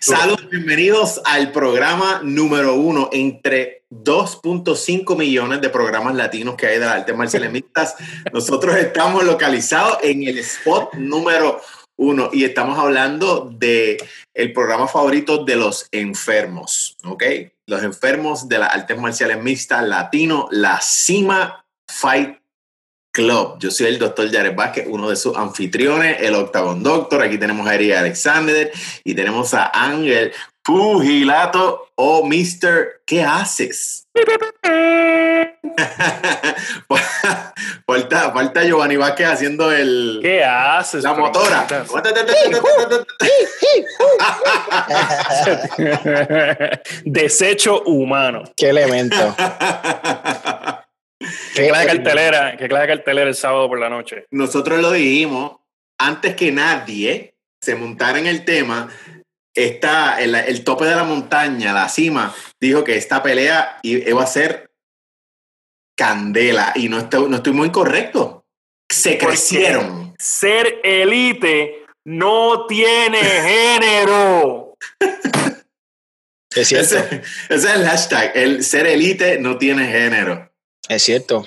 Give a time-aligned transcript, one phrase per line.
[0.00, 6.86] Saludos, bienvenidos al programa número uno entre 2.5 millones de programas latinos que hay de
[6.86, 7.94] las artes marciales mixtas.
[8.32, 11.60] Nosotros estamos localizados en el spot número
[11.96, 13.96] uno y estamos hablando de
[14.34, 17.24] el programa favorito de los enfermos, ¿ok?
[17.66, 22.38] Los enfermos de las artes marciales mixtas latino, la Cima Fight
[23.16, 23.56] Club.
[23.60, 27.22] Yo soy el doctor Jared Vázquez, uno de sus anfitriones, el Octagon Doctor.
[27.22, 28.70] Aquí tenemos a Erika Alexander
[29.04, 34.06] y tenemos a Ángel Pugilato o oh, Mister, ¿qué haces?
[37.86, 40.18] falta, falta Giovanni Vázquez haciendo el.
[40.20, 41.02] ¿Qué haces?
[41.02, 41.66] La motora.
[47.06, 48.42] Desecho humano.
[48.54, 49.16] Qué elemento.
[51.54, 52.56] ¿Qué clase de cartelera?
[52.56, 54.26] ¿Qué clase de cartelera el sábado por la noche?
[54.30, 55.58] Nosotros lo dijimos
[55.98, 58.88] antes que nadie se montara en el tema.
[59.54, 64.26] Está el, el tope de la montaña, la cima, dijo que esta pelea iba a
[64.26, 64.70] ser
[65.96, 68.44] candela y no estoy, no estoy muy correcto.
[68.88, 70.14] Se crecieron.
[70.18, 74.76] ser elite no tiene género.
[76.54, 76.96] Es cierto.
[76.96, 78.32] Ese, ese, es el hashtag.
[78.34, 80.45] El ser elite no tiene género.
[80.88, 81.46] Es cierto.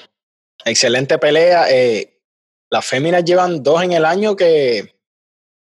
[0.65, 1.69] Excelente pelea.
[1.69, 2.21] Eh,
[2.69, 4.95] las féminas llevan dos en el año que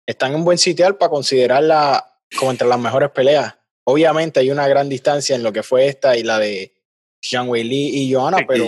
[0.07, 3.55] están en buen sitial para considerarla como entre las mejores peleas.
[3.85, 6.75] Obviamente hay una gran distancia en lo que fue esta y la de
[7.21, 8.67] Jean Wei Li y Johanna, pero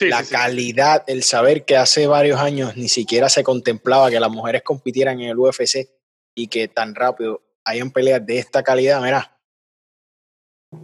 [0.00, 4.62] la calidad, el saber que hace varios años ni siquiera se contemplaba que las mujeres
[4.62, 5.88] compitieran en el UFC
[6.34, 9.38] y que tan rápido hayan peleas de esta calidad, mira,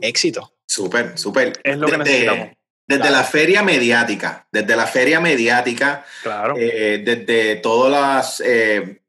[0.00, 0.52] éxito.
[0.66, 1.52] Súper, súper.
[1.64, 2.48] Es lo que necesitamos.
[2.98, 6.54] Desde la feria mediática, desde la feria mediática, claro.
[6.58, 9.00] Eh, desde todas las, eh,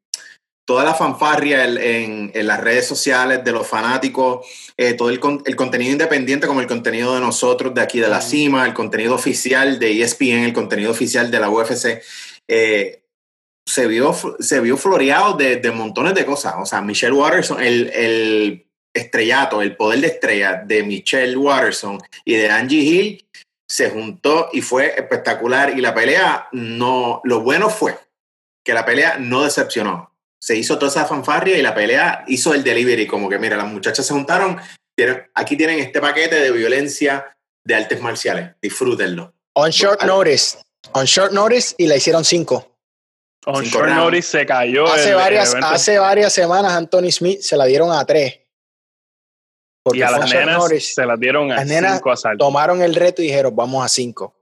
[0.67, 4.45] toda la fanfarria en, en, las redes sociales de los fanáticos,
[4.77, 8.21] eh, todo el, el, contenido independiente como el contenido de nosotros de aquí de la
[8.21, 12.03] cima, el contenido oficial de ESPN, el contenido oficial de la UFC,
[12.47, 16.53] se, vio, se vio floreado de, de, montones de cosas.
[16.59, 22.35] O sea, Michelle Watterson, el, el estrellato, el poder de estrella de Michelle Watterson y
[22.35, 23.25] de Angie Hill
[23.71, 25.77] se juntó y fue espectacular.
[25.77, 27.97] Y la pelea no, lo bueno fue
[28.65, 30.13] que la pelea no decepcionó.
[30.41, 33.67] Se hizo toda esa fanfarria y la pelea hizo el delivery, como que mira, las
[33.67, 34.59] muchachas se juntaron,
[35.33, 39.33] aquí tienen este paquete de violencia de artes marciales, disfrútenlo.
[39.53, 40.57] On short notice,
[40.91, 42.75] on short notice y la hicieron cinco.
[43.45, 44.03] On cinco short rounds.
[44.03, 44.85] notice se cayó.
[44.85, 48.40] Hace, el, varias, el hace varias semanas Anthony Smith se la dieron a tres.
[49.83, 52.47] Porque y a las nenas Norris, se las dieron a las nenas cinco asaltos.
[52.47, 54.35] Tomaron el reto y dijeron, vamos a cinco.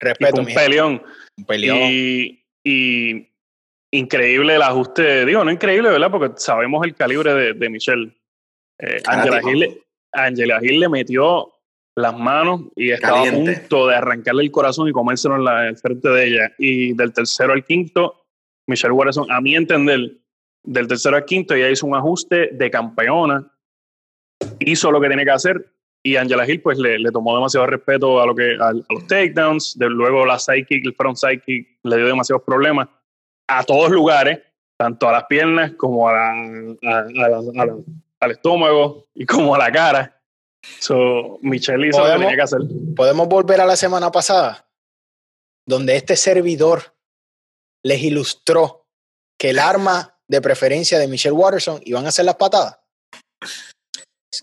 [0.00, 1.02] Respeto, un peleón.
[1.36, 1.78] Un peleón.
[1.82, 3.28] Y, y,
[3.92, 6.10] increíble el ajuste, digo, no increíble, ¿verdad?
[6.10, 8.16] Porque sabemos el calibre de, de Michelle.
[8.78, 9.82] Eh, Angela, Gil,
[10.12, 11.52] Angela Gil le metió
[11.94, 13.50] las manos y estaba Caliente.
[13.50, 16.52] a punto de arrancarle el corazón y comérselo en la en frente de ella.
[16.58, 18.24] Y del tercero al quinto,
[18.66, 20.16] Michelle Watterson, a mi entender,
[20.64, 23.51] del tercero al quinto, ella hizo un ajuste de campeona
[24.60, 25.72] hizo lo que tenía que hacer
[26.04, 29.06] y Angela Hill pues le, le tomó demasiado respeto a lo que a, a los
[29.06, 32.88] takedowns, de, luego la sidekick, el front sidekick le dio demasiados problemas
[33.48, 34.40] a todos lugares,
[34.76, 37.06] tanto a las piernas como a la, a,
[38.20, 40.20] al estómago y como a la cara.
[40.78, 42.60] So, Michelle hizo lo que tenía que hacer.
[42.96, 44.68] Podemos volver a la semana pasada,
[45.66, 46.94] donde este servidor
[47.84, 48.86] les ilustró
[49.38, 52.78] que el arma de preferencia de Michelle Watterson iban a ser las patadas.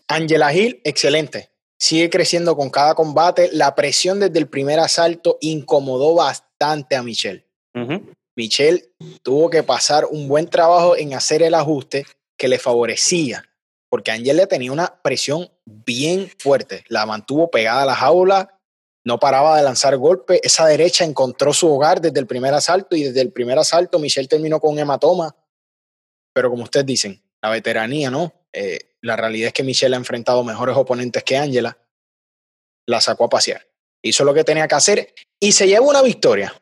[0.08, 1.52] Angela Hill, excelente.
[1.80, 3.50] Sigue creciendo con cada combate.
[3.54, 7.46] La presión desde el primer asalto incomodó bastante a Michelle.
[7.74, 8.16] Uh -huh.
[8.36, 12.06] Michelle tuvo que pasar un buen trabajo en hacer el ajuste
[12.38, 13.44] que le favorecía,
[13.90, 16.84] porque Angela tenía una presión bien fuerte.
[16.88, 18.60] La mantuvo pegada a la jaula,
[19.06, 20.40] no paraba de lanzar golpes.
[20.44, 24.28] Esa derecha encontró su hogar desde el primer asalto y desde el primer asalto Michelle
[24.28, 25.36] terminó con un hematoma.
[26.34, 28.34] Pero como ustedes dicen, la veteranía, ¿no?
[28.54, 31.78] Eh, la realidad es que Michelle ha enfrentado mejores oponentes que Angela,
[32.88, 33.68] la sacó a pasear.
[34.02, 36.54] Hizo lo que tenía que hacer y se lleva una victoria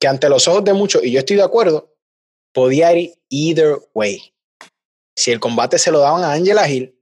[0.00, 1.94] que ante los ojos de muchos, y yo estoy de acuerdo,
[2.52, 4.34] podía ir either way.
[5.16, 6.98] Si el combate se lo daban a Angela Hill,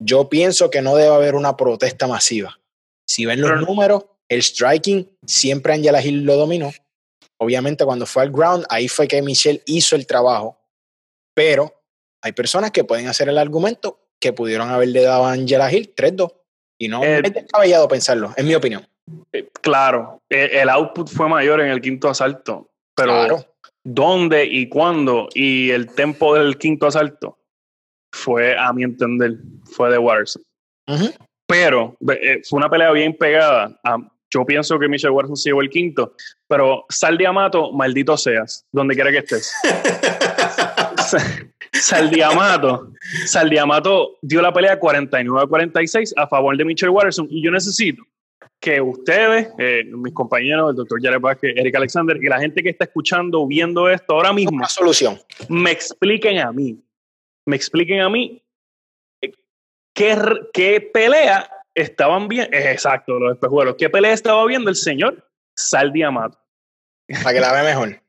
[0.00, 2.60] yo pienso que no debe haber una protesta masiva.
[3.06, 6.72] Si ven los números, el striking siempre Angela Hill lo dominó.
[7.38, 10.58] Obviamente cuando fue al ground, ahí fue que Michelle hizo el trabajo.
[11.34, 11.83] Pero
[12.24, 16.32] hay personas que pueden hacer el argumento que pudieron haberle dado a Angela Hill 3-2.
[16.78, 18.86] Y no eh, es descabellado pensarlo, en mi opinión.
[19.30, 22.70] Eh, claro, el output fue mayor en el quinto asalto.
[22.96, 23.46] Pero claro.
[23.84, 25.28] ¿dónde y cuándo?
[25.34, 27.38] Y el tempo del quinto asalto.
[28.10, 29.34] fue, a mi entender,
[29.66, 30.42] fue de Watterson.
[31.46, 33.78] Pero eh, fue una pelea bien pegada.
[34.32, 36.14] yo pienso que Michelle Watterson se llevó el quinto,
[36.48, 39.52] pero Sal Diamato, maldito seas, donde quiera que estés.
[41.74, 42.92] Sal Diamato,
[43.26, 48.02] Sal Diamato dio la pelea 49-46 a favor de Michelle Watterson y yo necesito
[48.60, 52.70] que ustedes, eh, mis compañeros, el doctor Jared Vázquez, Eric Alexander, y la gente que
[52.70, 55.20] está escuchando viendo esto ahora mismo, Una solución.
[55.48, 56.82] me expliquen a mí,
[57.46, 58.42] me expliquen a mí
[59.20, 59.32] eh,
[59.92, 60.16] qué,
[60.52, 66.38] qué pelea estaban viendo, exacto, los espejuelos, qué pelea estaba viendo el señor Sal Diamato.
[67.22, 68.03] Para que la vea mejor.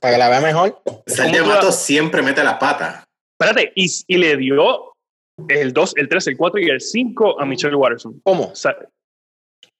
[0.00, 0.82] Para que la vea mejor.
[1.06, 3.04] Sal Diamato siempre mete las patas.
[3.38, 4.94] Espérate, y, y, le dio
[5.48, 8.20] el 2, el 3, el 4 y el 5 a Michelle Watterson.
[8.24, 8.52] ¿Cómo?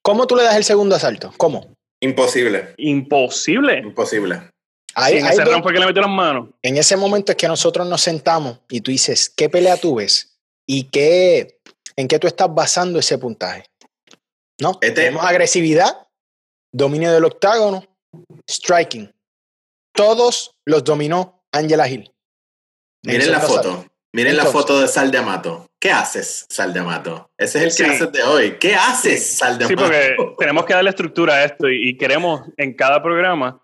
[0.02, 1.32] ¿Cómo tú le das el segundo asalto?
[1.36, 1.74] ¿Cómo?
[2.00, 2.74] Imposible.
[2.76, 3.78] Imposible.
[3.78, 4.50] Imposible.
[4.94, 6.48] Ahí, en ese round fue que le metió las manos.
[6.62, 10.38] En ese momento es que nosotros nos sentamos y tú dices, ¿qué pelea tú ves?
[10.66, 11.58] ¿Y qué,
[11.96, 13.64] en qué tú estás basando ese puntaje?
[14.60, 14.78] ¿No?
[14.80, 15.02] Este...
[15.02, 16.06] Tenemos agresividad,
[16.72, 17.84] dominio del octágono,
[18.48, 19.12] striking.
[19.96, 22.12] Todos los dominó Angela Hill.
[23.02, 23.86] Miren la foto.
[24.12, 25.66] Miren la foto de Sal de Amato.
[25.80, 27.30] ¿Qué haces, Sal de Amato?
[27.38, 28.56] Ese es el que haces de hoy.
[28.58, 29.86] ¿Qué haces, Sal de Amato?
[29.86, 33.62] Sí, porque tenemos que darle estructura a esto y, queremos en cada programa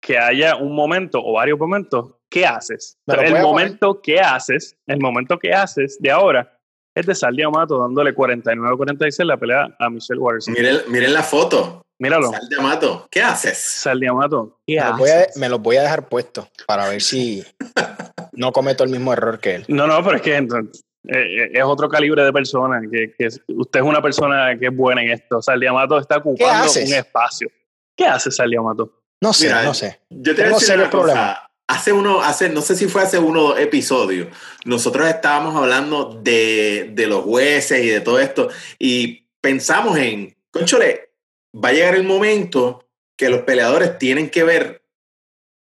[0.00, 2.16] que haya un momento o varios momentos.
[2.28, 2.98] ¿Qué haces?
[3.06, 6.58] Pero el momento que haces, el momento que haces de ahora
[6.94, 10.54] es de Sal de Amato dándole 49-46 la pelea a Michelle Watterson.
[10.54, 11.82] Miren, miren la foto.
[12.02, 12.32] Míralo.
[12.32, 13.56] Sal de Amato, ¿qué haces?
[13.58, 14.90] Sal de Amato, ¿qué me haces?
[14.90, 17.44] Los voy a, me los voy a dejar puestos para ver si
[18.32, 19.64] no cometo el mismo error que él.
[19.68, 22.80] No, no, pero es que entonces, eh, es otro calibre de persona.
[22.90, 25.40] Que, que, usted es una persona que es buena en esto.
[25.40, 27.48] Sal de Amato está ocupando un espacio.
[27.96, 29.04] ¿Qué hace Sal de Amato?
[29.20, 30.00] No sé, no sé.
[30.10, 31.38] Yo te Tengo serios problemas.
[31.68, 34.28] Hace uno, hace, no sé si fue hace uno episodio,
[34.64, 38.48] nosotros estábamos hablando de, de los jueces y de todo esto,
[38.78, 41.11] y pensamos en, conchole,
[41.54, 44.84] va a llegar el momento que los peleadores tienen que ver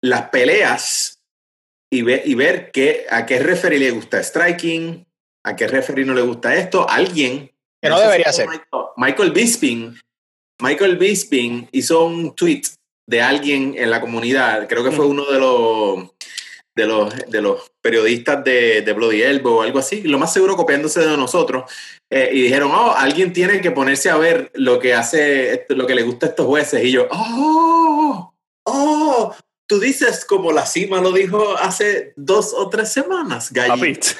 [0.02, 1.22] las peleas
[1.92, 5.06] y, ver, y ver que, a qué referee le gusta striking,
[5.44, 6.88] a qué referee no le gusta esto.
[6.90, 7.52] Alguien.
[7.82, 8.48] Que no, debería ser.
[8.48, 10.00] Michael, Michael Bisping.
[10.62, 12.64] Michael Bisping hizo un tweet
[13.10, 16.12] de alguien en la comunidad, creo que fue uno de los
[16.80, 20.56] de los, de los periodistas de, de Bloody Elbow o algo así, lo más seguro
[20.56, 21.70] copiándose de nosotros,
[22.10, 25.96] eh, y dijeron, oh, alguien tiene que ponerse a ver lo que hace, lo que
[25.96, 28.34] le gusta a estos jueces, y yo, oh,
[28.66, 29.36] oh,
[29.68, 34.08] tú dices como la cima lo dijo hace dos o tres semanas, gallito.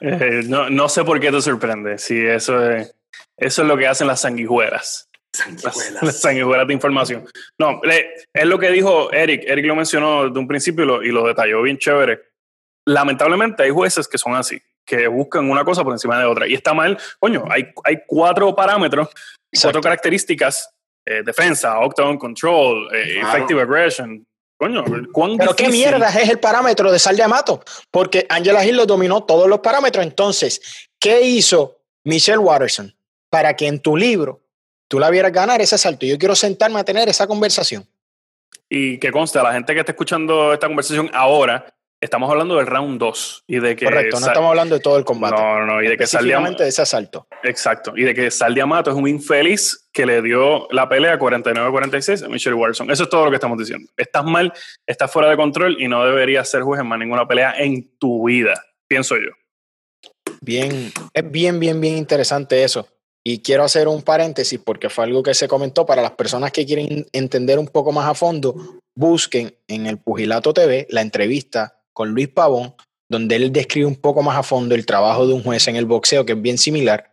[0.00, 2.94] Eh, no, no sé por qué te sorprende, si eso es,
[3.38, 5.08] eso es lo que hacen las sanguijuelas.
[6.02, 7.26] Las, sanguijuelas de información.
[7.58, 9.44] No, es lo que dijo Eric.
[9.46, 12.20] Eric lo mencionó de un principio y lo, y lo detalló bien chévere.
[12.86, 16.46] Lamentablemente hay jueces que son así, que buscan una cosa por encima de otra.
[16.46, 16.98] Y está mal.
[17.18, 19.08] Coño, hay, hay cuatro parámetros,
[19.62, 20.70] cuatro características.
[21.06, 24.26] Eh, defensa, octagon control, eh, effective aggression,
[24.56, 28.76] Coño, ¿cuán Pero qué mierda es el parámetro de Sal de Amato, porque Angela Hill
[28.76, 30.04] lo dominó todos los parámetros.
[30.04, 32.94] Entonces, ¿qué hizo Michelle Watterson
[33.30, 34.43] para que en tu libro
[34.88, 36.06] tú la vieras ganar ese salto.
[36.06, 37.86] Yo quiero sentarme a tener esa conversación.
[38.68, 41.66] Y que consta, la gente que está escuchando esta conversación ahora,
[42.00, 45.04] estamos hablando del round 2 y de que Correcto, no estamos hablando de todo el
[45.04, 45.36] combate.
[45.36, 47.26] No, no, no, y de que Sal de ese asalto.
[47.42, 52.24] Exacto, y de que Sal Amato es un infeliz que le dio la pelea 49-46
[52.24, 52.90] a Michelle Watson.
[52.90, 53.90] Eso es todo lo que estamos diciendo.
[53.96, 54.52] Estás mal,
[54.86, 58.26] estás fuera de control y no deberías ser juez en más ninguna pelea en tu
[58.26, 58.54] vida,
[58.88, 59.30] pienso yo.
[60.40, 62.88] Bien, es bien, bien, bien interesante eso.
[63.26, 66.66] Y quiero hacer un paréntesis porque fue algo que se comentó para las personas que
[66.66, 72.10] quieren entender un poco más a fondo, busquen en el Pugilato TV la entrevista con
[72.10, 72.74] Luis Pavón,
[73.08, 75.86] donde él describe un poco más a fondo el trabajo de un juez en el
[75.86, 77.10] boxeo, que es bien similar.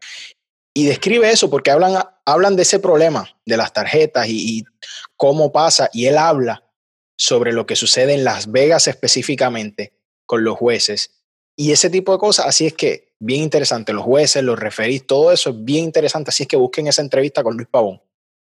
[0.74, 4.63] Y describe eso porque hablan, hablan de ese problema de las tarjetas y, y
[5.15, 6.63] cómo pasa, y él habla
[7.18, 9.94] sobre lo que sucede en Las Vegas específicamente
[10.25, 11.22] con los jueces
[11.56, 12.48] y ese tipo de cosas.
[12.48, 13.94] Así es que bien interesante.
[13.94, 16.30] Los jueces, los referís, todo eso es bien interesante.
[16.30, 18.01] Así es que busquen esa entrevista con Luis Pavón.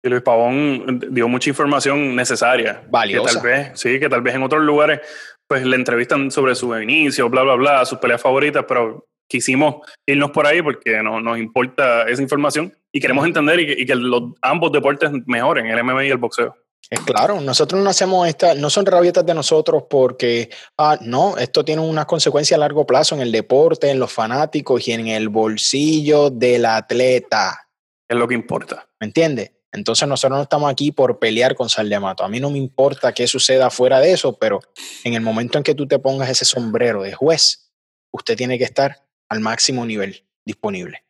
[0.03, 2.83] Y Luis Pavón dio mucha información necesaria.
[2.89, 3.27] Valiosa.
[3.27, 5.01] Que tal vez, sí, que tal vez en otros lugares
[5.47, 10.31] pues le entrevistan sobre su inicio, bla, bla, bla, sus peleas favoritas, pero quisimos irnos
[10.31, 13.95] por ahí porque no, nos importa esa información y queremos entender y que, y que
[13.95, 16.55] los, ambos deportes mejoren, el MMA y el boxeo.
[16.91, 21.63] Es claro, nosotros no hacemos esta, no son rabietas de nosotros porque, ah, no, esto
[21.63, 25.29] tiene unas consecuencias a largo plazo en el deporte, en los fanáticos y en el
[25.29, 27.69] bolsillo del atleta.
[28.09, 28.89] Es lo que importa.
[28.99, 29.53] ¿Me entiendes?
[29.71, 32.25] Entonces nosotros no estamos aquí por pelear con Sal de Amato.
[32.25, 34.59] A mí no me importa qué suceda fuera de eso, pero
[35.05, 37.71] en el momento en que tú te pongas ese sombrero de juez,
[38.11, 38.97] usted tiene que estar
[39.29, 41.05] al máximo nivel disponible.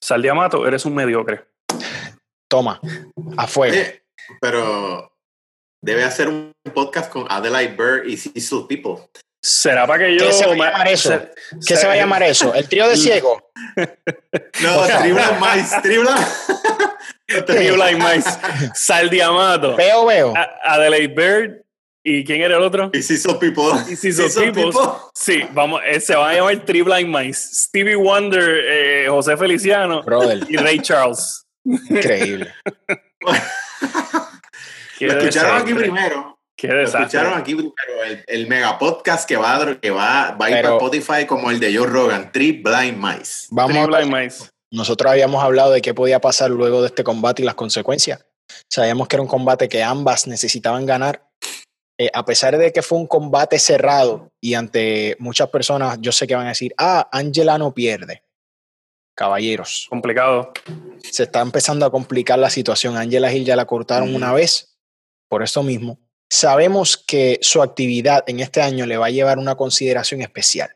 [0.00, 1.44] Sal Amato, eres un mediocre.
[2.48, 2.80] Toma,
[3.36, 3.76] a fuego.
[4.40, 5.12] Pero
[5.82, 9.08] debe hacer un podcast con Adelaide Burr y Cecil People.
[9.42, 10.26] ¿Será para que yo...
[10.26, 11.22] ¿Qué se va a llamar eso?
[11.66, 12.54] ¿Qué se va a llamar eso?
[12.54, 13.50] ¿El trío de ciego?
[14.62, 15.70] no, Tribula Mais.
[15.82, 16.28] Tribula...
[17.46, 18.24] Tribula Mais.
[18.74, 19.76] Sal Diamato.
[19.76, 20.34] Veo, veo.
[20.64, 21.62] Adelaide Bird.
[22.02, 22.90] ¿Y quién era el otro?
[22.94, 23.72] Y Cecil People.
[23.88, 24.72] Y Cecil People.
[25.14, 27.54] Sí, vamos, eh, se va a llamar Three Blind Mice.
[27.54, 30.02] Stevie Wonder, eh, José Feliciano
[30.48, 31.44] y Ray Charles.
[31.64, 32.54] Increíble.
[35.00, 36.38] Lo escucharon aquí primero.
[36.62, 38.04] Lo escucharon aquí primero.
[38.04, 41.58] El, el mega podcast que va, que va, va a ir para Spotify como el
[41.58, 43.46] de Joe Rogan, Three Blind Mice.
[43.50, 44.50] Vamos Three Blind Mice.
[44.72, 48.24] Nosotros habíamos hablado de qué podía pasar luego de este combate y las consecuencias.
[48.68, 51.28] Sabíamos que era un combate que ambas necesitaban ganar.
[51.98, 56.26] Eh, a pesar de que fue un combate cerrado y ante muchas personas, yo sé
[56.26, 58.22] que van a decir, ah, Angela no pierde.
[59.20, 59.86] Caballeros.
[59.90, 60.50] Complicado.
[61.02, 62.96] Se está empezando a complicar la situación.
[62.96, 64.78] Angela Hill ya la cortaron una vez,
[65.28, 65.98] por eso mismo.
[66.30, 70.70] Sabemos que su actividad en este año le va a llevar una consideración especial.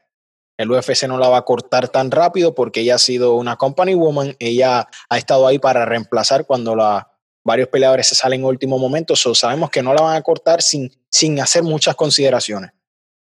[0.59, 3.95] El UFC no la va a cortar tan rápido porque ella ha sido una company
[3.95, 7.13] woman, ella ha estado ahí para reemplazar cuando la,
[7.47, 10.61] varios peleadores se salen en último momento, so sabemos que no la van a cortar
[10.61, 12.73] sin, sin hacer muchas consideraciones.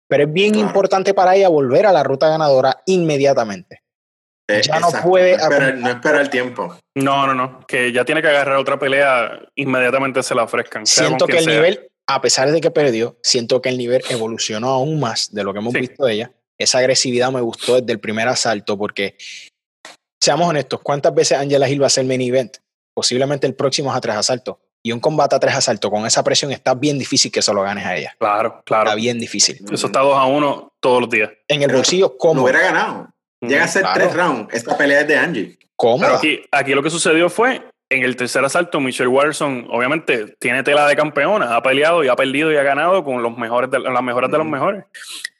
[0.09, 3.82] Pero es bien importante para ella volver a la ruta ganadora inmediatamente.
[4.57, 5.37] Eh, ya no puede.
[5.37, 6.77] No espera, el tiempo.
[6.95, 7.65] No, no, no.
[7.67, 10.85] Que ya tiene que agarrar otra pelea, inmediatamente se la ofrezcan.
[10.85, 14.99] Siento que el nivel, a pesar de que perdió, siento que el nivel evolucionó aún
[14.99, 16.31] más de lo que hemos visto de ella.
[16.57, 19.17] Esa agresividad me gustó desde el primer asalto porque,
[20.21, 22.57] seamos honestos, ¿cuántas veces Angela Hill va a ser main event?
[22.93, 24.57] Posiblemente el próximo es a tres asaltos.
[24.85, 27.63] Y un combate a tres asaltos con esa presión está bien difícil que se lo
[27.63, 28.13] ganes a ella.
[28.19, 28.83] Claro, claro.
[28.83, 29.63] Está bien difícil.
[29.71, 31.31] Eso está dos a uno todos los días.
[31.47, 32.35] En el bolsillo, ¿cómo?
[32.35, 33.07] No hubiera ganado.
[33.47, 34.53] Llega a ser tres rounds.
[34.53, 35.57] Esta pelea es de Angie.
[35.75, 36.05] ¿Cómo?
[36.05, 37.61] aquí, aquí lo que sucedió fue
[37.93, 42.15] en el tercer asalto, Michelle Watson, obviamente, tiene tela de campeona, ha peleado y ha
[42.15, 44.85] perdido y ha ganado con los mejores de, las mejores de los mejores.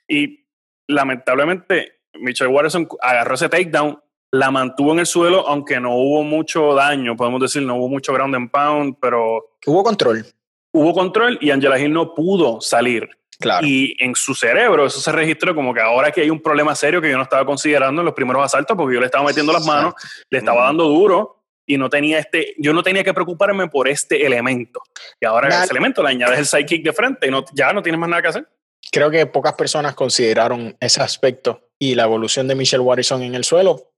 [0.07, 0.45] Y
[0.87, 3.99] lamentablemente, Michelle Watson agarró ese takedown,
[4.31, 8.13] la mantuvo en el suelo, aunque no hubo mucho daño, podemos decir, no hubo mucho
[8.13, 9.55] ground and pound, pero.
[9.65, 10.25] Hubo control.
[10.71, 13.09] Hubo control y Angela Hill no pudo salir.
[13.43, 13.67] Claro.
[13.67, 17.01] Y en su cerebro eso se registró como que ahora que hay un problema serio
[17.01, 19.65] que yo no estaba considerando en los primeros asaltos porque yo le estaba metiendo las
[19.65, 19.95] manos,
[20.29, 24.25] le estaba dando duro y no tenía este, yo no tenía que preocuparme por este
[24.25, 24.81] elemento.
[25.19, 27.99] Y ahora ese elemento le añades el sidekick de frente y no, ya no tienes
[27.99, 28.47] más nada que hacer.
[28.91, 33.43] Creo que pocas personas consideraron ese aspecto y la evolución de Michelle Warrison en el
[33.43, 33.91] suelo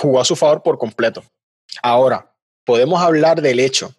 [0.00, 1.22] jugó a su favor por completo.
[1.80, 3.94] Ahora, podemos hablar del hecho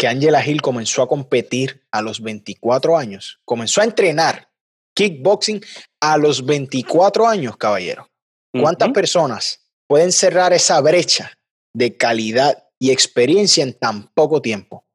[0.00, 4.50] que Angela Hill comenzó a competir a los 24 años, comenzó a entrenar
[4.96, 5.62] kickboxing
[6.00, 8.08] a los 24 años, caballero.
[8.50, 11.32] ¿Cuántas personas pueden cerrar esa brecha
[11.74, 14.86] de calidad y experiencia en tan poco tiempo.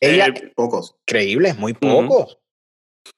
[0.00, 0.96] Ella, eh, pocos.
[1.06, 2.38] Creíbles, muy pocos.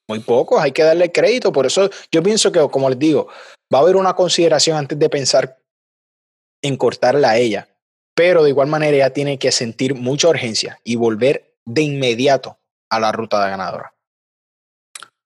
[0.09, 1.53] Muy pocos, hay que darle crédito.
[1.53, 3.29] Por eso yo pienso que, como les digo,
[3.73, 5.59] va a haber una consideración antes de pensar
[6.63, 7.69] en cortarla a ella.
[8.15, 12.59] Pero de igual manera ella tiene que sentir mucha urgencia y volver de inmediato
[12.91, 13.95] a la ruta de ganadora.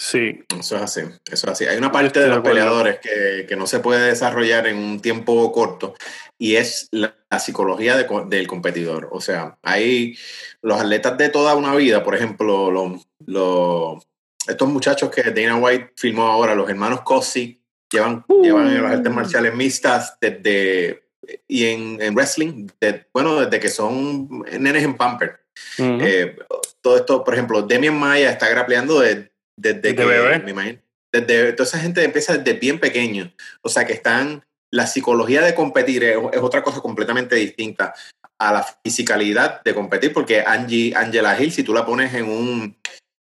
[0.01, 0.45] Sí.
[0.59, 1.65] Eso es así, eso es así.
[1.67, 5.51] Hay una parte de los peleadores que, que, no se puede desarrollar en un tiempo
[5.53, 5.95] corto
[6.39, 9.09] y es la, psicología del competidor.
[9.13, 10.17] O sea, hay
[10.63, 14.07] los atletas de toda una vida, por ejemplo, los,
[14.47, 19.13] estos muchachos que Dana White filmó ahora, los hermanos Cossi, llevan, llevan en las artes
[19.13, 21.08] marciales mixtas desde,
[21.47, 22.69] y en, en wrestling,
[23.13, 25.41] bueno, desde que son nenes en pamper.
[25.79, 26.37] Eh,
[26.81, 30.39] todo esto, por ejemplo, Demian Maya está grapleando de desde que, bebé?
[30.39, 30.79] me imagino,
[31.13, 33.33] desde, toda esa gente empieza desde bien pequeño.
[33.63, 37.95] O sea que están, la psicología de competir es, otra cosa completamente distinta
[38.39, 42.77] a la fisicalidad de competir, porque Angie, Angela Hill, si tú la pones en un,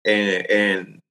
[0.04, 1.02] en,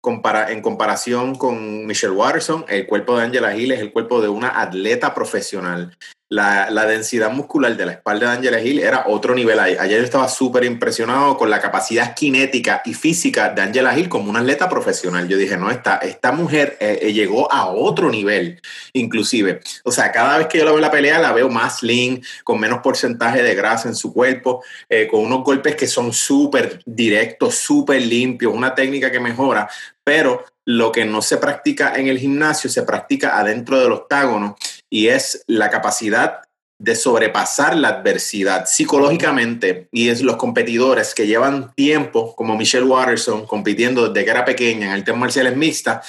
[0.00, 4.28] compara, en comparación con Michelle Watterson, el cuerpo de Angela Hill es el cuerpo de
[4.28, 5.96] una atleta profesional
[6.32, 9.58] la, densidad muscular de la espalda de Angela Hill era otro nivel.
[9.60, 14.30] Ayer yo estaba súper impresionado con la capacidad cinética y física de Angela Hill como
[14.30, 15.28] una atleta profesional.
[15.28, 18.60] Yo dije, no, esta, esta mujer eh, eh, llegó a otro nivel,
[18.94, 19.60] inclusive.
[19.84, 22.22] O sea, cada vez que yo la veo en la pelea, la veo más lean,
[22.44, 26.80] con menos porcentaje de grasa en su cuerpo, eh, con unos golpes que son súper
[26.86, 29.68] directos, súper limpios, una técnica que mejora,
[30.02, 34.56] pero lo que no se practica en el gimnasio se practica adentro del octágono
[34.92, 36.42] y es la capacidad
[36.78, 43.46] de sobrepasar la adversidad psicológicamente y es los competidores que llevan tiempo, como Michelle Watterson,
[43.46, 46.06] compitiendo desde que era pequeña en el tema marciales mixtas,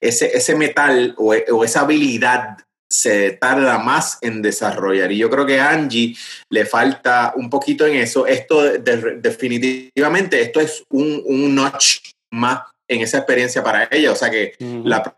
[0.00, 2.56] ese, ese metal o, o, esa habilidad
[2.88, 5.12] se tarda más en desarrollar.
[5.12, 6.16] Y yo creo que a Angie
[6.50, 8.26] le falta un poquito en eso.
[8.26, 14.12] Esto definitivamente, esto es un, un, notch más en esa experiencia para ella.
[14.12, 15.16] O sea que la,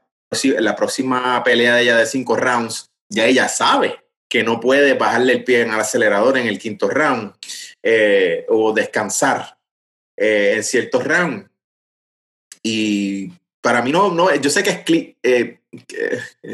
[0.58, 5.32] la próxima pelea de ella de cinco rounds, ya ella sabe que no puede bajarle
[5.32, 7.32] el pie en el acelerador en el quinto round
[7.82, 9.58] eh, o descansar
[10.16, 11.48] eh, en ciertos rounds.
[12.62, 13.30] Y
[13.60, 15.60] para mí no, no yo sé que es eh,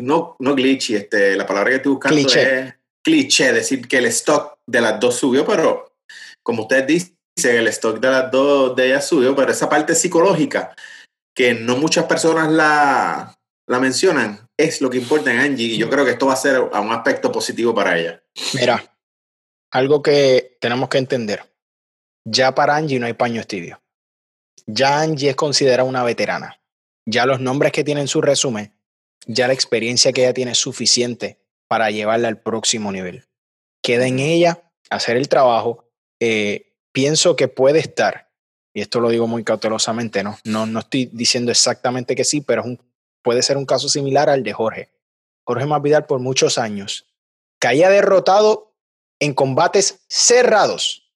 [0.02, 4.58] no, no glitchy, este, la palabra que estoy buscando es cliché, decir que el stock
[4.66, 5.94] de las dos subió, pero
[6.42, 7.14] como usted dice,
[7.44, 10.74] el stock de las dos de ellas subió, pero esa parte psicológica
[11.34, 15.88] que no muchas personas la, la mencionan, es lo que importa en Angie y yo
[15.88, 18.22] creo que esto va a ser a un aspecto positivo para ella.
[18.54, 18.94] Mira,
[19.70, 21.44] algo que tenemos que entender.
[22.24, 23.80] Ya para Angie no hay paño tibio.
[24.66, 26.60] Ya Angie es considerada una veterana.
[27.06, 28.72] Ya los nombres que tiene en su resumen,
[29.26, 33.26] ya la experiencia que ella tiene es suficiente para llevarla al próximo nivel.
[33.82, 35.88] Queda en ella hacer el trabajo.
[36.20, 38.30] Eh, pienso que puede estar,
[38.74, 40.38] y esto lo digo muy cautelosamente, ¿no?
[40.44, 42.89] No, no estoy diciendo exactamente que sí, pero es un
[43.22, 44.90] puede ser un caso similar al de Jorge.
[45.44, 47.06] Jorge Masvidal por muchos años
[47.58, 48.74] caía derrotado
[49.20, 51.12] en combates cerrados.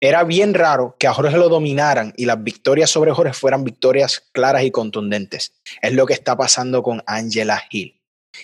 [0.00, 4.22] Era bien raro que a Jorge lo dominaran y las victorias sobre Jorge fueran victorias
[4.32, 5.54] claras y contundentes.
[5.80, 8.00] Es lo que está pasando con Angela Hill.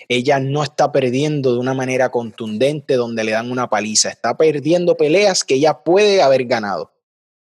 [0.09, 4.97] Ella no está perdiendo de una manera contundente donde le dan una paliza, está perdiendo
[4.97, 6.95] peleas que ella puede haber ganado.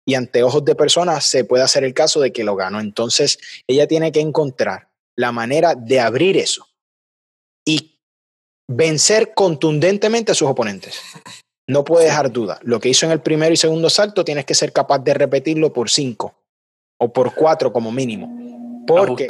[0.04, 2.80] Y ante ojos de personas se puede hacer el caso de que lo ganó.
[2.80, 4.89] Entonces, ella tiene que encontrar
[5.20, 6.66] la manera de abrir eso
[7.66, 8.00] y
[8.66, 11.00] vencer contundentemente a sus oponentes.
[11.68, 12.58] No puede dejar duda.
[12.62, 15.72] Lo que hizo en el primero y segundo salto tienes que ser capaz de repetirlo
[15.72, 16.34] por cinco
[16.98, 18.84] o por cuatro como mínimo.
[18.86, 19.28] Porque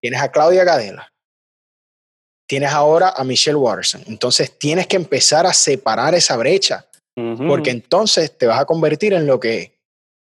[0.00, 1.12] tienes a Claudia Gadela,
[2.48, 4.04] tienes ahora a Michelle Watterson.
[4.06, 6.86] Entonces tienes que empezar a separar esa brecha.
[7.14, 9.78] Porque entonces te vas a convertir en lo que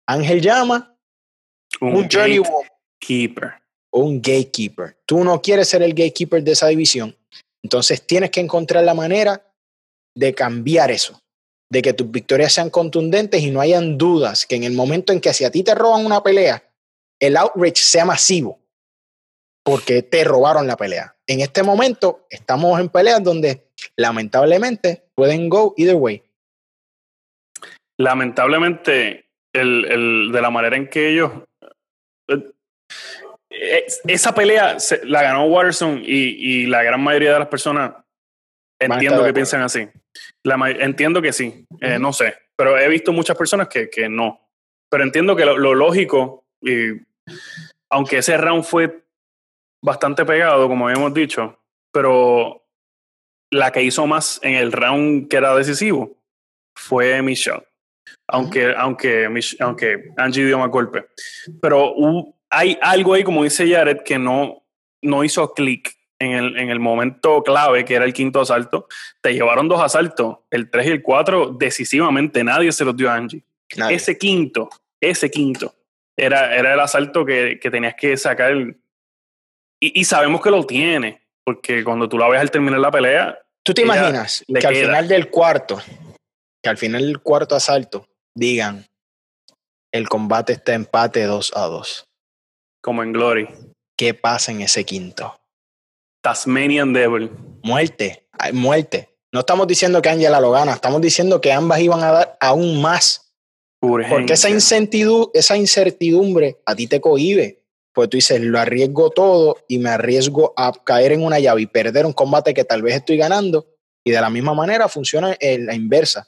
[0.09, 0.97] Ángel llama
[1.79, 2.41] un, un Johnny
[2.99, 3.60] Keeper
[3.91, 4.97] un gatekeeper.
[5.05, 7.15] Tú no quieres ser el gatekeeper de esa división.
[7.63, 9.45] Entonces tienes que encontrar la manera
[10.15, 11.19] de cambiar eso,
[11.69, 15.21] de que tus victorias sean contundentes y no hayan dudas que en el momento en
[15.21, 16.63] que si a ti te roban una pelea,
[17.19, 18.59] el outrage sea masivo,
[19.63, 21.15] porque te robaron la pelea.
[21.27, 26.23] En este momento estamos en peleas donde lamentablemente pueden go either way.
[27.97, 31.31] Lamentablemente, el, de la manera en que ellos
[32.27, 32.51] eh,
[34.07, 37.93] esa pelea la ganó Watterson y, la gran mayoría de las personas
[38.79, 39.87] entiendo que piensan así.
[40.43, 44.39] entiendo que sí, eh, no sé, pero he visto muchas personas que, no.
[44.89, 47.01] Pero entiendo que lo, lógico, y
[47.91, 49.03] aunque ese round fue
[49.83, 51.59] bastante pegado, como habíamos dicho,
[51.93, 52.63] pero
[53.51, 56.17] la que hizo más en el round que era decisivo
[56.75, 57.63] fue Michelle.
[58.27, 61.05] Aunque, aunque, aunque Angie dio más golpe.
[61.61, 61.93] Pero
[62.51, 64.63] hay algo ahí, como dice Jared, que no,
[65.01, 68.87] no hizo clic en el, en el momento clave, que era el quinto asalto.
[69.21, 73.15] Te llevaron dos asaltos, el 3 y el 4, decisivamente nadie se los dio a
[73.15, 73.43] Angie.
[73.89, 75.73] Ese quinto, ese quinto,
[76.17, 78.53] era, era el asalto que, que tenías que sacar.
[79.79, 83.39] y, sabemos que lo tiene, porque cuando tú la ves al terminar la pelea.
[83.63, 85.81] ¿Tú te imaginas que al final del cuarto,
[86.61, 88.85] que al final del cuarto asalto, digan,
[89.93, 92.10] el combate está empate 2 a 2?
[92.81, 93.47] Como en Glory.
[93.95, 95.39] ¿Qué pasa en ese quinto?
[96.21, 97.31] Tasmanian Devil.
[97.63, 99.09] Muerte, muerte.
[99.31, 102.81] No estamos diciendo que Angela lo gana, estamos diciendo que ambas iban a dar aún
[102.81, 103.33] más.
[103.79, 107.63] Porque esa incertidumbre, esa incertidumbre a ti te cohibe.
[107.93, 111.65] Pues tú dices, lo arriesgo todo y me arriesgo a caer en una llave y
[111.65, 113.67] perder un combate que tal vez estoy ganando.
[114.03, 116.27] Y de la misma manera funciona en la inversa.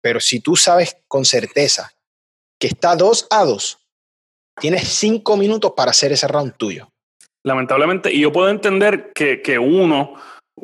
[0.00, 1.92] Pero si tú sabes con certeza
[2.58, 3.83] que está 2 a 2
[4.60, 6.88] Tienes cinco minutos para hacer ese round tuyo.
[7.44, 10.14] Lamentablemente, y yo puedo entender que, que uno,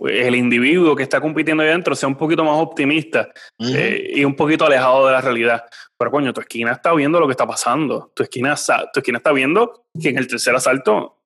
[0.09, 4.35] el individuo que está compitiendo ahí adentro, sea un poquito más optimista eh, y un
[4.35, 5.65] poquito alejado de la realidad.
[5.99, 8.11] Pero coño, tu esquina está viendo lo que está pasando.
[8.15, 8.55] Tu esquina,
[8.93, 11.19] tu esquina está viendo que en el tercer asalto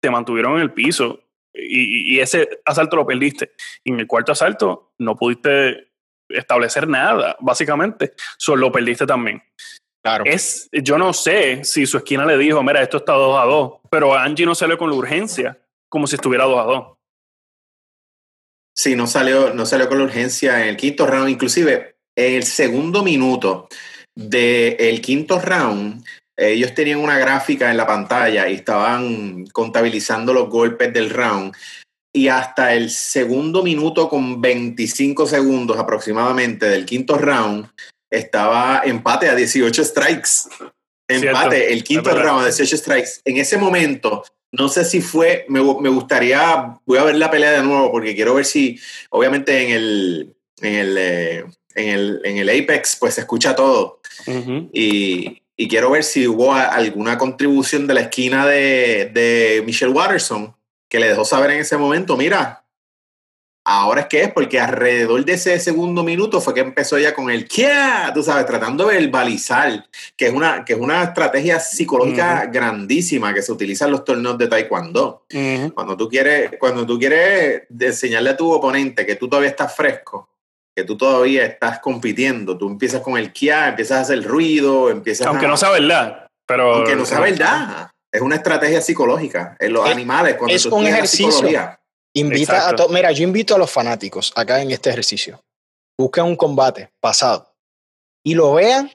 [0.00, 1.20] te mantuvieron en el piso
[1.52, 3.52] y, y, ese asalto lo perdiste.
[3.84, 5.92] Y en el cuarto asalto no pudiste
[6.30, 8.14] establecer nada, básicamente.
[8.38, 9.42] Solo lo perdiste también.
[10.02, 10.24] Claro.
[10.26, 13.72] Es, yo no sé si su esquina le dijo, mira, esto está 2 a 2,
[13.88, 16.86] pero Angie no salió con la urgencia, como si estuviera 2 a 2.
[18.74, 21.28] Sí, no salió, no salió con la urgencia en el quinto round.
[21.28, 23.68] Inclusive, en el segundo minuto
[24.14, 26.04] del quinto round,
[26.36, 31.54] ellos tenían una gráfica en la pantalla y estaban contabilizando los golpes del round.
[32.14, 37.68] Y hasta el segundo minuto con 25 segundos aproximadamente del quinto round,
[38.12, 40.28] estaba empate a 18 strikes.
[41.08, 43.10] Empate, el quinto round a 18 strikes.
[43.24, 44.22] En ese momento,
[44.52, 48.14] no sé si fue, me, me, gustaría, voy a ver la pelea de nuevo porque
[48.14, 48.78] quiero ver si,
[49.10, 51.44] obviamente en el, en el, eh,
[51.74, 54.00] en el, en el Apex, pues se escucha todo.
[54.72, 60.54] y, y, quiero ver si hubo alguna contribución de la esquina de, de Michelle Watterson
[60.88, 62.61] que le dejó saber en ese momento, mira,
[63.80, 67.30] ahora es que es, porque alrededor de ese segundo minuto fue que empezó ya con
[67.30, 67.72] el ¿qué?
[68.14, 73.42] Tú sabes, tratando de verbalizar, que es una, que es una estrategia psicológica grandísima que
[73.42, 75.26] se utiliza en los torneos de Taekwondo.
[75.74, 80.28] Cuando tú quieres, cuando tú quieres enseñarle a tu oponente que tú todavía estás fresco,
[80.74, 82.56] que tú todavía estás compitiendo.
[82.56, 86.74] Tú empiezas con el kia, empiezas a hacer ruido, empiezas Aunque no sea verdad, pero...
[86.76, 87.90] Aunque no sea verdad.
[88.10, 89.56] Es una estrategia psicológica.
[89.58, 91.48] En los animales, cuando es un ejercicio.
[92.14, 95.42] Invita a Mira, yo invito a los fanáticos acá en este ejercicio.
[95.98, 97.54] Busquen un combate pasado
[98.24, 98.90] y lo vean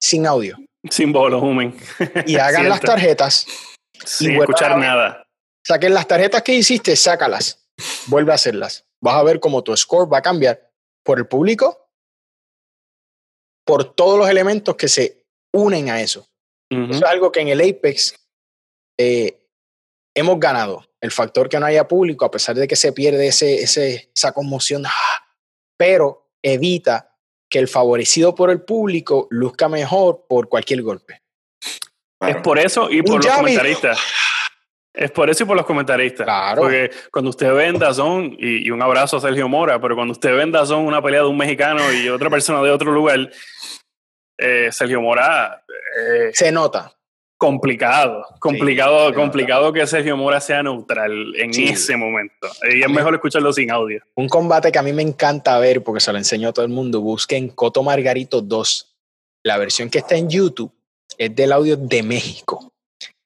[0.00, 0.56] sin audio.
[0.90, 1.76] Sin volumen.
[2.26, 3.46] Y hagan las tarjetas.
[4.04, 5.26] Sin escuchar nada.
[5.66, 7.68] Saquen las tarjetas que hiciste, sácalas.
[8.06, 8.86] Vuelve a hacerlas.
[9.00, 10.72] Vas a ver cómo tu score va a cambiar
[11.04, 11.88] por el público,
[13.64, 16.26] por todos los elementos que se unen a eso.
[16.70, 18.14] Eso es algo que en el Apex
[18.98, 19.47] eh,
[20.18, 20.84] hemos ganado.
[21.00, 24.32] El factor que no haya público, a pesar de que se pierde ese, ese, esa
[24.32, 24.90] conmoción, ¡ah!
[25.76, 27.14] pero evita
[27.48, 31.22] que el favorecido por el público luzca mejor por cualquier golpe.
[32.20, 33.98] Es por eso y por los comentaristas.
[34.92, 36.26] Es por eso y por los comentaristas.
[36.26, 36.62] Claro.
[36.62, 40.66] Porque cuando usted venda son y, un abrazo a Sergio Mora, pero cuando usted venda
[40.66, 43.30] son una pelea de un mexicano y otra persona de otro lugar,
[44.36, 45.64] eh, Sergio Mora.
[46.00, 46.97] Eh, se nota.
[47.38, 52.48] Complicado, complicado, complicado que Sergio Mora sea neutral en ese momento.
[52.68, 54.02] Y es mejor escucharlo sin audio.
[54.16, 56.72] Un combate que a mí me encanta ver porque se lo enseñó a todo el
[56.72, 57.00] mundo.
[57.00, 58.96] Busquen Coto Margarito 2.
[59.44, 60.72] La versión que está en YouTube
[61.16, 62.72] es del audio de México.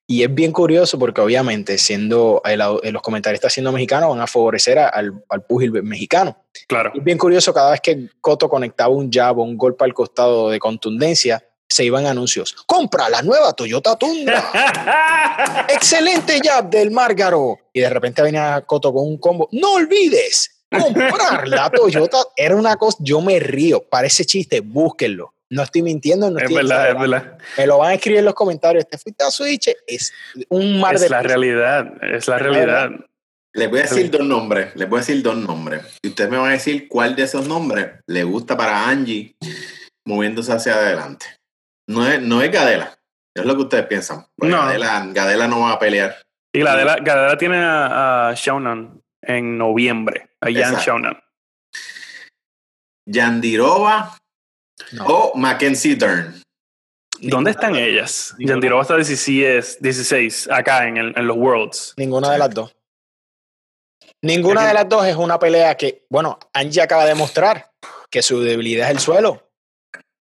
[0.06, 2.60] Y es bien curioso porque obviamente siendo el,
[2.92, 6.36] los comentaristas siendo mexicanos van a favorecer al, al púgil mexicano.
[6.68, 6.92] Claro.
[6.94, 10.50] Es bien curioso cada vez que Coto conectaba un jab o un golpe al costado
[10.50, 12.54] de contundencia, se iban anuncios.
[12.66, 15.64] Compra la nueva Toyota Tundra.
[15.68, 17.58] Excelente jab del Márgaro.
[17.72, 19.48] Y de repente venía Coto con un combo.
[19.52, 22.18] No olvides comprar la Toyota.
[22.36, 23.82] Era una cosa, yo me río.
[23.82, 25.32] Parece chiste, búsquenlo.
[25.48, 27.38] No estoy mintiendo, no es verdad, es verdad.
[27.58, 28.86] Me lo van a escribir en los comentarios.
[28.88, 30.12] Te fuiste a Switch, es
[30.48, 31.06] un mar de.
[31.06, 32.90] Es la realidad, es la realidad.
[33.54, 35.82] Les voy a decir dos nombres, les voy a decir dos nombres.
[36.02, 39.36] Y ustedes me van a decir cuál de esos nombres le gusta para Angie
[40.06, 41.26] moviéndose hacia adelante.
[41.88, 42.98] No es, no es Gadela,
[43.34, 44.26] es lo que ustedes piensan.
[44.36, 44.66] No.
[44.66, 46.16] Gadela, no va a pelear.
[46.52, 48.34] Y Gadela, Gadela tiene a, a
[49.22, 51.22] en noviembre, a Jan Shonan.
[53.06, 54.16] Yandirova
[55.06, 56.40] o Mackenzie Dern.
[57.20, 58.34] ¿Dónde están ellas?
[58.38, 61.94] Yandirova está 16, 16 acá en, en, los Worlds.
[61.96, 62.74] Ninguna de las dos.
[64.22, 67.72] Ninguna de las dos es una pelea que, bueno, Angie acaba de mostrar
[68.10, 69.50] que su debilidad es el suelo.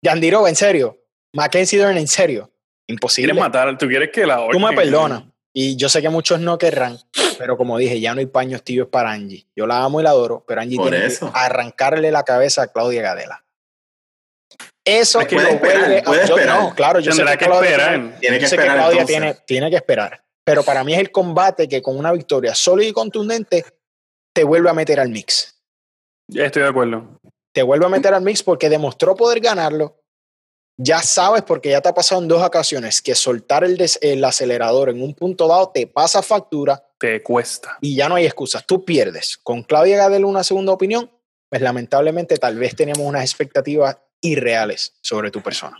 [0.03, 1.04] Yandirova, en serio.
[1.35, 2.51] Mackenzie Dern, en serio.
[2.87, 3.31] Imposible.
[3.31, 3.77] ¿Quieres matar?
[3.77, 5.23] ¿Tú quieres que la Tú me perdonas.
[5.53, 6.97] Y yo sé que muchos no querrán,
[7.37, 9.47] pero como dije, ya no hay paños tibios para Angie.
[9.55, 13.01] Yo la amo y la adoro, pero Angie tiene que arrancarle la cabeza a Claudia
[13.01, 13.45] Gadela.
[14.83, 16.61] Eso que puede esperar, puede esperar.
[16.61, 18.19] No, claro, yo sé que, que esperar.
[18.19, 18.77] Tiene que esperar.
[18.77, 20.23] Claudia tiene, tiene que esperar.
[20.43, 23.65] Pero para mí es el combate que con una victoria sólida y contundente
[24.33, 25.57] te vuelve a meter al mix.
[26.33, 27.19] Estoy de acuerdo.
[27.53, 30.03] Te vuelve a meter al mix porque demostró poder ganarlo.
[30.77, 34.89] Ya sabes, porque ya te ha pasado en dos ocasiones, que soltar el, el acelerador
[34.89, 36.83] en un punto dado te pasa factura.
[36.99, 37.77] Te cuesta.
[37.81, 38.65] Y ya no hay excusas.
[38.65, 39.37] Tú pierdes.
[39.41, 41.09] Con Claudia Gadel una segunda opinión,
[41.49, 45.77] pues lamentablemente tal vez teníamos unas expectativas irreales sobre tu persona.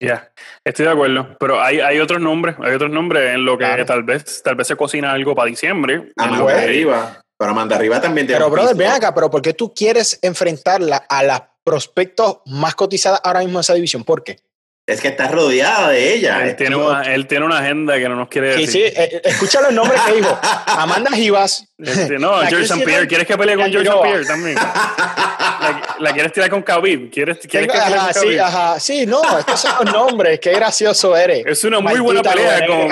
[0.00, 0.32] Ya,
[0.64, 4.04] estoy de acuerdo, pero hay, hay otros nombres, hay otros nombres en lo que tal
[4.04, 6.12] vez tal vez se cocina algo para diciembre.
[6.16, 9.72] Amanda Arriba, pero Amanda Arriba también tiene Pero brother, ven acá, pero ¿por qué tú
[9.72, 14.04] quieres enfrentarla a las prospectos más cotizadas ahora mismo en esa división?
[14.04, 14.40] ¿Por qué?
[14.88, 16.46] Es que está rodeada de ella.
[16.46, 18.70] Él, tiene una, él tiene una agenda que no nos quiere decir.
[18.70, 20.40] Sí, sí, eh, escucha los nombres que dijo.
[20.66, 21.66] Amanda Givas.
[21.76, 22.86] Este, no, George St.
[22.86, 23.06] Pierre.
[23.06, 24.02] ¿Quieres que pelee con George St.
[24.02, 24.56] Pierre también?
[25.98, 27.10] La, quieres tirar con Khabib?
[27.10, 28.80] ¿Quieres, quieres que ajá, con sí, ajá.
[28.80, 30.40] Sí, no, estos son los nombres.
[30.40, 31.44] Qué gracioso eres.
[31.44, 32.88] Es una muy buena pelea con...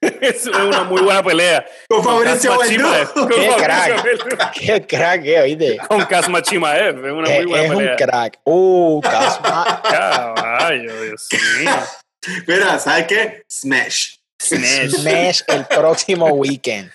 [0.20, 1.64] es una muy buena pelea.
[1.88, 4.52] Con Fabricio Qué crack.
[4.52, 5.78] Qué crack, eh, oíste.
[5.88, 7.06] Con Kazma Chimaev.
[7.06, 7.64] Es una muy buena pelea.
[7.64, 8.38] Es un crack.
[8.44, 9.82] Uh, Kazma.
[9.82, 11.28] Caballo, Dios.
[12.46, 13.44] Mira, ¿sabes qué?
[13.50, 14.16] Smash.
[14.40, 14.90] Smash.
[14.90, 16.90] Smash el próximo weekend.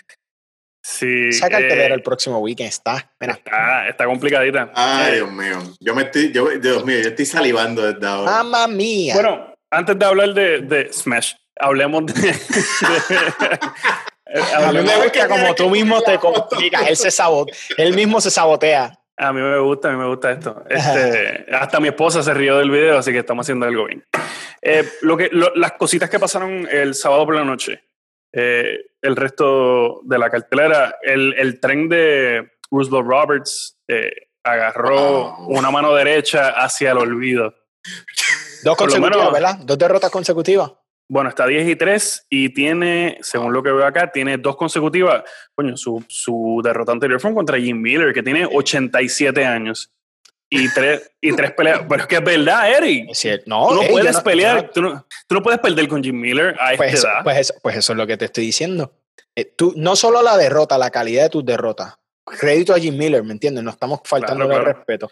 [0.84, 1.30] Sí.
[1.30, 3.12] Esa cartelera eh, el próximo weekend está.
[3.20, 4.72] Está, está complicadita.
[4.76, 5.58] Ay, Dios mío.
[5.80, 8.32] Yo me estoy, yo, Dios mío, yo estoy salivando desde ahora.
[8.32, 9.16] Mamma mía.
[9.16, 12.30] Bueno, antes de hablar de, de Smash, hablemos de.
[14.54, 16.88] a mí me gusta como tú mismo te complicas.
[16.88, 19.00] Él, se sabot él mismo se sabotea.
[19.18, 20.64] A mí me gusta, a mí me gusta esto.
[20.70, 24.06] Este, hasta mi esposa se rió del video, así que estamos haciendo algo bien.
[24.62, 27.84] Eh, lo que, las cositas que pasaron el sábado por la noche.
[28.34, 34.12] Eh, el resto de la cartelera, el, el tren de Roosevelt Roberts eh,
[34.44, 37.54] agarró una mano derecha hacia el olvido.
[38.64, 39.58] Dos consecutivas, ¿verdad?
[39.64, 40.72] Dos derrotas consecutivas.
[41.08, 45.24] Bueno, está 10 y 3 y tiene, según lo que veo acá, tiene dos consecutivas.
[45.54, 49.92] Coño, su, su derrota anterior fue contra Jim Miller, que tiene 87 años.
[50.50, 51.82] Y tres, y tres peleas.
[51.90, 53.10] Pero es que es verdad, Eric.
[53.46, 54.72] No, tú no puedes pelear.
[54.72, 57.24] Tú, no, tú, no, puedes perder con Jim Miller a pues esta edad.
[57.24, 58.94] Pues eso, pues eso es lo que te estoy diciendo.
[59.36, 61.96] Eh, tú, no solo la derrota, la calidad de tus derrotas.
[62.26, 63.64] Crédito a Jim Miller, ¿me entiendes?
[63.64, 65.12] No estamos faltando el respeto.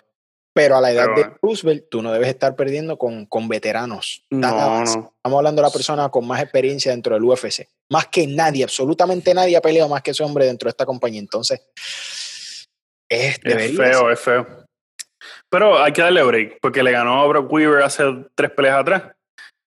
[0.53, 4.23] Pero a la edad de Roosevelt, tú no debes estar perdiendo con, con veteranos.
[4.29, 7.67] No, Estamos hablando de la persona con más experiencia dentro del UFC.
[7.89, 11.19] Más que nadie, absolutamente nadie ha peleado más que ese hombre dentro de esta compañía.
[11.19, 11.59] Entonces,
[13.09, 14.47] es, es feo, es feo.
[15.49, 18.03] Pero hay que darle break, porque le ganó a Brock Weaver hace
[18.35, 19.03] tres peleas atrás.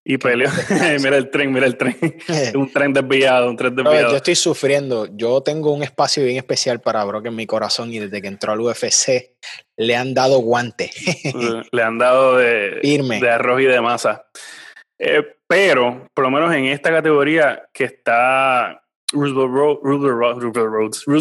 [0.09, 0.49] Y peleó.
[1.03, 1.97] mira el tren, mira el tren.
[2.55, 4.13] un tren desviado, un tren desviado.
[4.13, 5.09] yo estoy sufriendo.
[5.17, 8.53] Yo tengo un espacio bien especial para Brock en mi corazón y desde que entró
[8.53, 9.33] al UFC
[9.77, 10.93] le han dado guante.
[11.73, 12.79] le han dado de,
[13.21, 14.27] de arroz y de masa.
[14.97, 19.81] Eh, pero, por lo menos en esta categoría que está Roosevelt,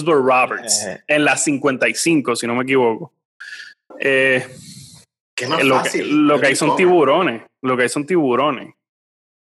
[0.06, 3.12] Roberts, en la 55, si no me equivoco.
[4.00, 4.46] Eh,
[5.36, 6.04] Qué más lo fácil.
[6.04, 7.42] Que, lo que hay son tiburones.
[7.64, 8.75] Lo que hay son tiburones.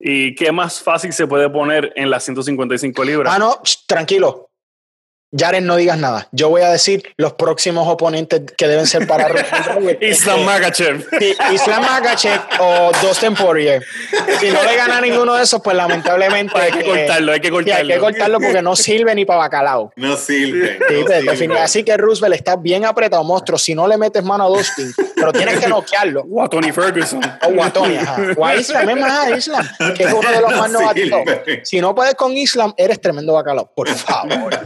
[0.00, 3.32] ¿Y qué más fácil se puede poner en las 155 libras?
[3.34, 4.49] Ah, no, tranquilo.
[5.32, 6.28] Yaren, no digas nada.
[6.32, 9.28] Yo voy a decir los próximos oponentes que deben ser para
[10.00, 11.06] Islam Makachev.
[11.52, 13.80] Islam Makachev o Dustin Poirier.
[14.40, 16.58] Si no le gana ninguno de esos, pues lamentablemente.
[16.58, 17.80] hay que cortarlo, hay que cortarlo.
[17.80, 19.92] hay que cortarlo porque no sirve ni para bacalao.
[19.94, 20.78] No sirve.
[21.60, 23.56] Así que Roosevelt está bien apretado, monstruo.
[23.56, 26.24] Si no le metes mano a Dustin, pero tienes que noquearlo.
[26.28, 27.20] O a Tony Ferguson.
[27.20, 27.96] O a Tony,
[28.36, 31.04] O a Islam, es más a Islam, que es uno de los más novatos.
[31.62, 33.70] Si no puedes con Islam, eres tremendo bacalao.
[33.72, 34.58] Por favor.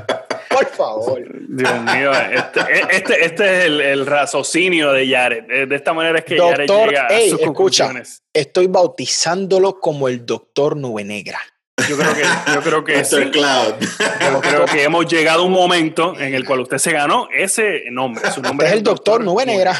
[0.54, 1.22] Por favor.
[1.48, 5.68] Dios mío, este, este, este es el, el, raciocinio de Jared.
[5.68, 7.92] De esta manera es que doctor, Jared llega a sus escucha,
[8.32, 11.40] Estoy bautizándolo como el doctor Nube Negra.
[11.88, 12.22] Yo creo que,
[12.54, 13.16] yo creo que sí.
[13.30, 13.74] Cloud.
[13.80, 17.84] Yo creo que hemos llegado a un momento en el cual usted se ganó ese
[17.90, 18.30] nombre.
[18.30, 19.74] Su nombre es, el doctor, Nube Negra.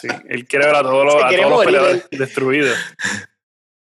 [0.00, 2.76] Sí, él quiere ver a todos los, a todos los peleadores destruidos.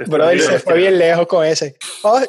[0.07, 1.75] Bro, se fue bien lejos con ese.
[2.03, 2.21] Oh,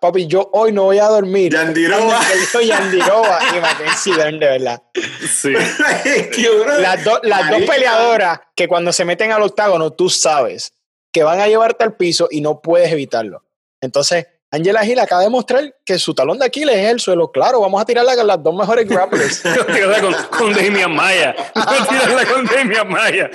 [0.00, 1.52] papi, yo hoy no voy a dormir.
[1.52, 2.20] Yandiroba.
[2.50, 4.82] Soy Yandiroba y Mackenzie de verdad.
[5.28, 5.52] Sí.
[6.80, 10.72] las, las dos peleadoras que cuando se meten al octágono, tú sabes
[11.12, 13.44] que van a llevarte al piso y no puedes evitarlo.
[13.80, 17.32] Entonces, Angela Gil acaba de mostrar que su talón de Aquiles es el suelo.
[17.32, 19.40] Claro, vamos a tirarla con las dos mejores grapplers.
[20.00, 21.34] con, con Damian Maya.
[21.54, 23.30] Vamos a tirarla con Damian Maya.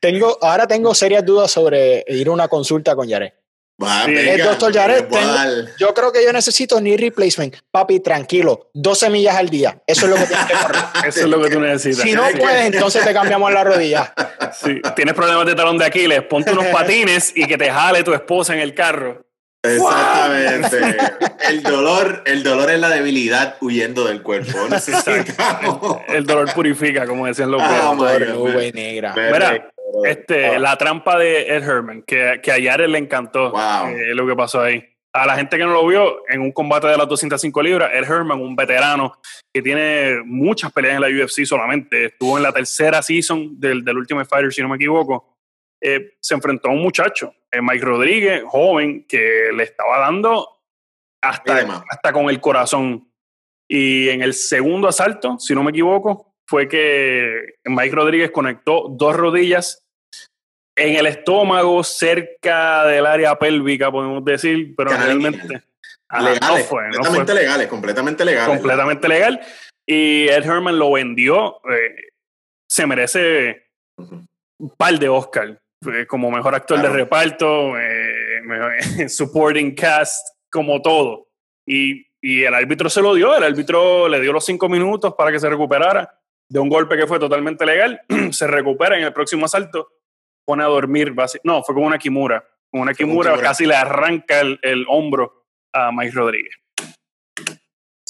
[0.00, 3.34] Tengo, ahora tengo serias dudas sobre ir a una consulta con Yaret.
[4.08, 5.08] el doctor Yaret,
[5.78, 7.56] yo creo que yo necesito ni replacement.
[7.70, 9.80] Papi, tranquilo, 12 millas al día.
[9.86, 10.82] Eso es lo que tienes que correr.
[11.06, 12.02] Eso es lo que tú necesitas.
[12.02, 14.12] Si no puedes, entonces te cambiamos la rodilla.
[14.52, 14.80] Sí.
[14.96, 18.54] Tienes problemas de talón de Aquiles, ponte unos patines y que te jale tu esposa
[18.54, 19.29] en el carro.
[19.62, 20.96] Exactamente.
[21.48, 24.52] el dolor, el dolor es la debilidad huyendo del cuerpo.
[26.08, 29.14] El, dolor purifica, como decían los oh, nube negra.
[29.14, 29.70] Mira,
[30.04, 33.52] este, la trampa de Ed Herman, que, que a Yare le encantó
[33.88, 34.86] eh, lo que pasó ahí.
[35.12, 38.04] A la gente que no lo vio, en un combate de las 205 libras, Ed
[38.04, 39.18] Herman, un veterano
[39.52, 43.96] que tiene muchas peleas en la UFC solamente, estuvo en la tercera season del, del
[43.96, 45.36] Ultimate Fighter, si no me equivoco,
[45.80, 50.60] eh, se enfrentó a un muchacho, Mike Rodríguez, joven, que le estaba dando
[51.22, 53.08] hasta, hasta con el corazón.
[53.68, 59.16] Y en el segundo asalto, si no me equivoco, fue que Mike Rodríguez conectó dos
[59.16, 59.84] rodillas
[60.76, 65.62] en el estómago, cerca del área pélvica, podemos decir, pero realmente
[66.10, 68.46] no fue, completamente legales, completamente legal.
[68.48, 69.40] Completamente legal.
[69.86, 71.60] Y Ed Herman lo vendió.
[71.70, 72.08] Eh,
[72.68, 75.60] se merece un par de Oscar
[76.06, 78.42] como mejor actor de reparto, eh,
[79.08, 81.28] supporting cast, como todo.
[81.66, 85.30] Y, y, el árbitro se lo dio, el árbitro le dio los cinco minutos para
[85.32, 88.00] que se recuperara de un golpe que fue totalmente legal,
[88.32, 89.88] se recupera en el próximo asalto,
[90.44, 91.14] pone a dormir.
[91.44, 92.44] No, fue como una Kimura.
[92.70, 96.54] Como una Kimura, casi le arranca el, el hombro a Mike Rodríguez.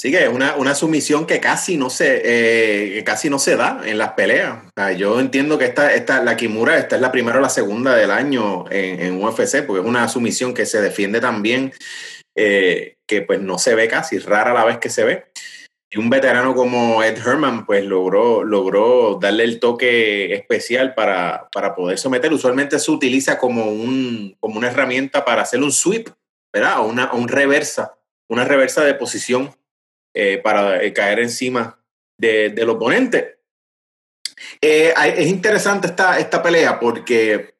[0.00, 3.82] Sí, que es una, una sumisión que casi no se, eh, casi no se da
[3.84, 4.56] en las peleas.
[4.96, 8.10] yo entiendo que esta, esta, la Kimura, esta es la primera o la segunda del
[8.10, 11.74] año en, en UFC, porque es una sumisión que se defiende también,
[12.34, 15.26] eh, que pues no se ve casi, rara la vez que se ve.
[15.90, 21.74] Y un veterano como Ed Herman, pues logró, logró darle el toque especial para, para
[21.74, 22.32] poder someter.
[22.32, 26.08] Usualmente se utiliza como, un, como una herramienta para hacer un sweep,
[26.54, 26.80] ¿verdad?
[26.80, 27.98] O una un reversa,
[28.30, 29.59] una reversa de posición
[30.14, 31.78] eh, para eh, caer encima
[32.18, 33.38] del oponente.
[34.60, 37.54] Eh, es interesante esta, esta pelea porque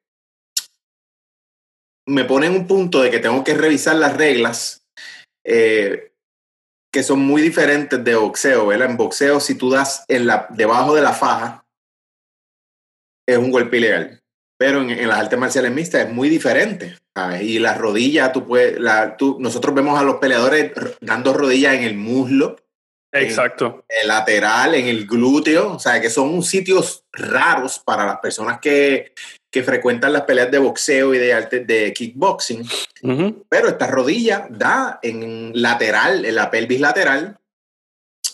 [2.07, 4.87] me pone en un punto de que tengo que revisar las reglas
[5.43, 8.73] que son muy diferentes de boxeo.
[8.73, 11.65] En boxeo, si tú das en la, debajo de la faja,
[13.27, 14.21] es un golpe ilegal.
[14.59, 16.99] Pero en, las artes marciales mixtas es muy diferente.
[17.43, 21.83] Y la rodilla, tú puedes, la, tú, nosotros vemos a los peleadores dando rodillas en
[21.83, 22.57] el muslo.
[23.13, 23.85] Exacto.
[23.89, 25.73] En el lateral, en el glúteo.
[25.73, 29.13] O sea, que son sitios raros para las personas que,
[29.51, 32.69] que frecuentan las peleas de boxeo y de arte de kickboxing.
[33.49, 37.39] Pero esta rodilla da en lateral, en la pelvis lateral,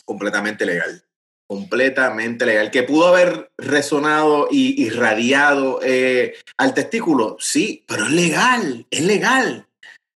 [0.04, 1.05] completamente legal
[1.48, 2.70] completamente legal.
[2.70, 7.36] ¿Que pudo haber resonado y irradiado eh, al testículo?
[7.40, 9.66] Sí, pero es legal, es legal.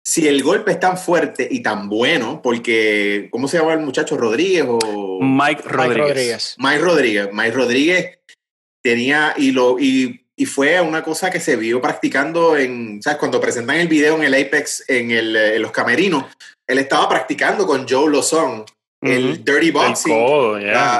[0.05, 4.15] Si el golpe es tan fuerte y tan bueno, porque, ¿cómo se llama el muchacho?
[4.15, 5.19] ¿Rodríguez o...?
[5.21, 6.55] Mike Rodríguez.
[6.57, 7.29] Mike Rodríguez.
[7.33, 8.19] Mike Rodríguez
[8.81, 13.19] tenía, y, lo, y, y fue una cosa que se vio practicando en, ¿sabes?
[13.19, 16.23] Cuando presentan el video en el Apex, en, el, en los camerinos,
[16.65, 18.09] él estaba practicando con Joe
[19.01, 20.13] El dirty boxing,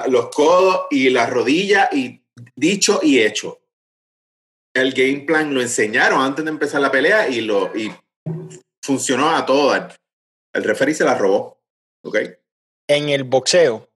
[0.08, 2.22] los codos y las rodillas, y
[2.56, 3.60] dicho y hecho.
[4.74, 7.92] El game plan lo enseñaron antes de empezar la pelea y, lo, y
[8.84, 9.76] funcionó a todo.
[10.54, 11.60] El referee se la robó.
[12.04, 12.36] ¿okay?
[12.88, 13.90] En el boxeo,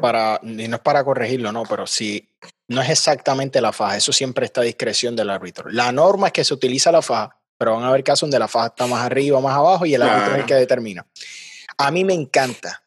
[0.00, 2.28] para, y no es para corregirlo, no, pero si
[2.68, 5.68] no es exactamente la faja, eso siempre está a discreción del árbitro.
[5.70, 8.48] La norma es que se utiliza la faja, pero van a haber casos donde la
[8.48, 11.06] faja está más arriba, más abajo y el árbitro es el que determina.
[11.76, 12.84] A mí me encanta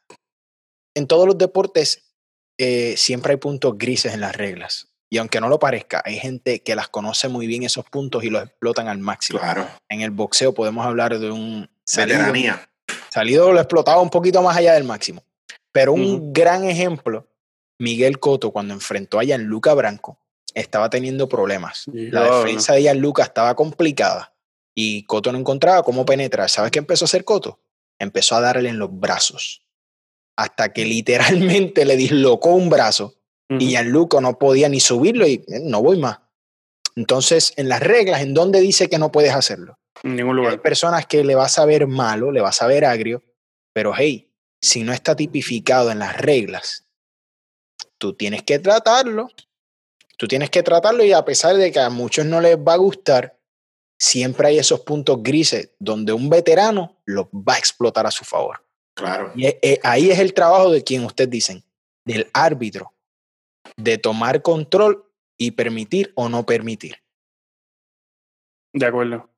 [0.96, 2.12] en todos los deportes
[2.58, 4.88] eh, siempre hay puntos grises en las reglas.
[5.10, 8.30] Y aunque no lo parezca, hay gente que las conoce muy bien esos puntos y
[8.30, 9.40] los explotan al máximo.
[9.40, 9.68] Claro.
[9.90, 12.24] En el boxeo podemos hablar de un salido,
[13.10, 15.24] salido lo explotaba un poquito más allá del máximo.
[15.74, 17.28] Pero un gran ejemplo,
[17.78, 20.18] Miguel Cotto, cuando enfrentó a Gianluca Branco,
[20.54, 21.86] estaba teniendo problemas.
[21.88, 24.34] La defensa de Gianluca estaba complicada
[24.74, 26.50] y Cotto no encontraba cómo penetrar.
[26.50, 27.60] ¿Sabes qué empezó a hacer Cotto?
[28.00, 29.61] Empezó a darle en los brazos
[30.42, 33.16] hasta que literalmente le dislocó un brazo
[33.50, 36.20] y Gianluca no podía ni subirlo y eh, no voy más.
[36.96, 39.78] Entonces, en las reglas, ¿en dónde dice que no puedes hacerlo?
[40.04, 40.54] En ningún lugar.
[40.54, 43.22] Hay personas que le vas a ver malo, le vas a ver agrio,
[43.74, 46.88] pero hey, si no está tipificado en las reglas,
[47.98, 49.30] tú tienes que tratarlo.
[50.18, 52.78] Tú tienes que tratarlo y a pesar de que a muchos no les va a
[52.78, 53.40] gustar,
[54.00, 58.64] siempre hay esos puntos grises donde un veterano los va a explotar a su favor.
[58.96, 59.32] Claro.
[59.36, 61.64] Y eh, ahí es el trabajo de quien ustedes dicen,
[62.06, 62.94] del árbitro,
[63.78, 65.06] de tomar control
[65.38, 66.98] y permitir o no permitir.
[68.74, 69.32] De acuerdo.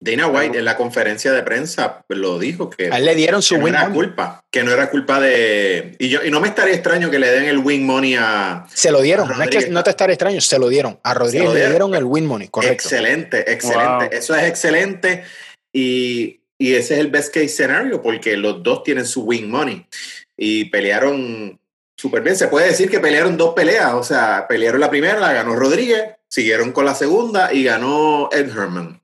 [0.00, 3.56] Dana White en la conferencia de prensa lo dijo que, a él le dieron su
[3.56, 7.10] no era culpa, que no era culpa de y yo y no me estaría extraño
[7.10, 9.90] que le den el win money a se lo dieron, no es que no te
[9.90, 12.74] estaría extraño, se lo dieron a Rodríguez le dieron el win money, correcto.
[12.74, 15.24] Excelente, excelente, eso es excelente
[15.72, 19.86] y y ese es el best case scenario porque los dos tienen su win money
[20.36, 21.58] y pelearon
[21.96, 22.36] súper bien.
[22.36, 26.16] Se puede decir que pelearon dos peleas, o sea, pelearon la primera, la ganó Rodríguez,
[26.28, 29.00] siguieron con la segunda y ganó Ed Herman.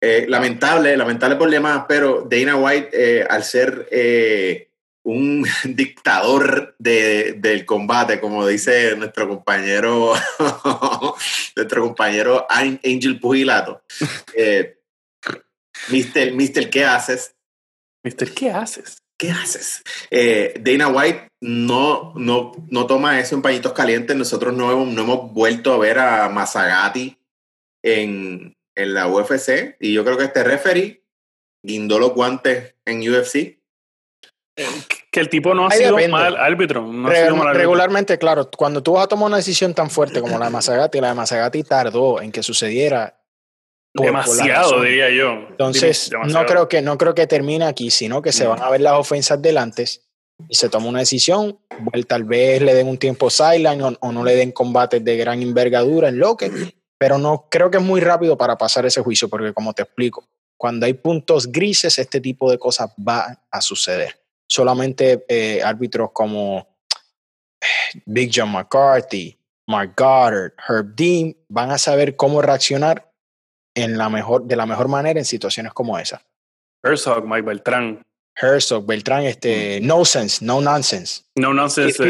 [0.00, 4.68] Eh, lamentable, lamentable problema, pero Dana White, eh, al ser eh,
[5.02, 10.12] un dictador de, del combate, como dice nuestro compañero,
[11.56, 13.82] nuestro compañero Angel Pugilato,
[15.88, 17.34] Mister, Mister, ¿qué haces?
[18.04, 18.98] Mister, ¿qué haces?
[19.18, 19.82] ¿Qué haces?
[20.10, 24.16] Eh, Dana White no, no, no toma eso en pañitos calientes.
[24.16, 27.18] Nosotros no hemos, no hemos vuelto a ver a Masagati
[27.82, 29.76] en, en la UFC.
[29.80, 31.02] Y yo creo que este referee
[31.62, 33.58] guindó los guantes en UFC.
[35.10, 36.86] Que el tipo no ha sido mal árbitro.
[37.52, 41.00] Regularmente, claro, cuando tú vas a tomar una decisión tan fuerte como la de Masagati,
[41.00, 43.15] la de Masagati tardó en que sucediera
[44.02, 45.46] demasiado, diría yo.
[45.50, 48.80] Entonces, no creo, que, no creo que termine aquí, sino que se van a ver
[48.80, 50.02] las ofensas delantes
[50.48, 51.58] y se toma una decisión.
[52.06, 56.08] tal vez le den un tiempo silent o, no le den combates de gran envergadura
[56.08, 59.52] en lo que pero no creo que es muy rápido para pasar ese juicio, porque
[59.52, 60.26] como te explico,
[60.56, 64.18] cuando hay puntos grises, este tipo de cosas va a suceder.
[64.48, 66.66] Solamente eh, árbitros como
[67.60, 69.38] eh, Big John McCarthy,
[69.68, 73.12] Mark Goddard, Herb Dean van a saber cómo reaccionar
[73.76, 76.22] en la mejor, de la mejor manera en situaciones como esa.
[76.82, 78.02] Herzog, Mike Beltrán.
[78.34, 79.86] Herzog, Beltrán, este, mm.
[79.86, 81.22] no sense, no nonsense.
[81.36, 82.02] No nonsense.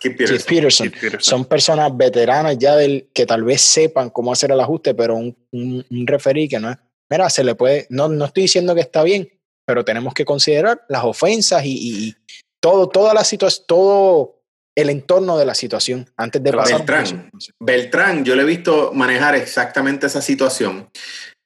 [0.00, 4.94] Keith Peterson, Son personas veteranas ya del que tal vez sepan cómo hacer el ajuste,
[4.94, 6.78] pero un, un, referí que no es.
[7.10, 7.86] Mira, se le puede.
[7.90, 9.28] No, no estoy diciendo que está bien,
[9.64, 12.16] pero tenemos que considerar las ofensas y, y
[12.60, 14.35] todo, toda la situación, todo
[14.76, 16.78] el entorno de la situación antes de pasar.
[16.78, 20.90] Beltrán, Beltrán, yo le he visto manejar exactamente esa situación.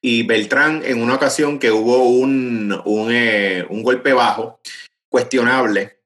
[0.02, 4.60] Y Beltrán, en una ocasión que hubo un, un, eh, un golpe bajo,
[5.08, 6.00] cuestionable,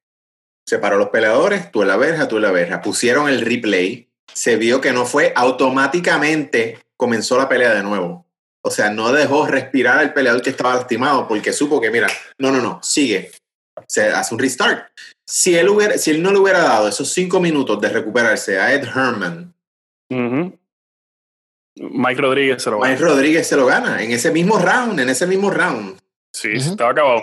[0.66, 2.82] separó los peleadores, tú en la verja, tú en la verja.
[2.82, 8.26] Pusieron el replay, se vio que no fue automáticamente, comenzó la pelea de nuevo.
[8.62, 12.08] O sea, no dejó respirar al peleador que estaba lastimado porque supo que, mira,
[12.38, 13.30] no, no, no, sigue.
[13.86, 14.88] Se hace un restart.
[15.26, 18.72] Si él, hubiera, si él no le hubiera dado esos cinco minutos de recuperarse a
[18.72, 19.54] Ed Herman,
[21.76, 22.92] Mike Rodríguez se lo gana.
[22.92, 25.98] Mike Rodríguez se lo gana en ese mismo round, en ese mismo round.
[26.32, 27.20] Sí, estaba acabado.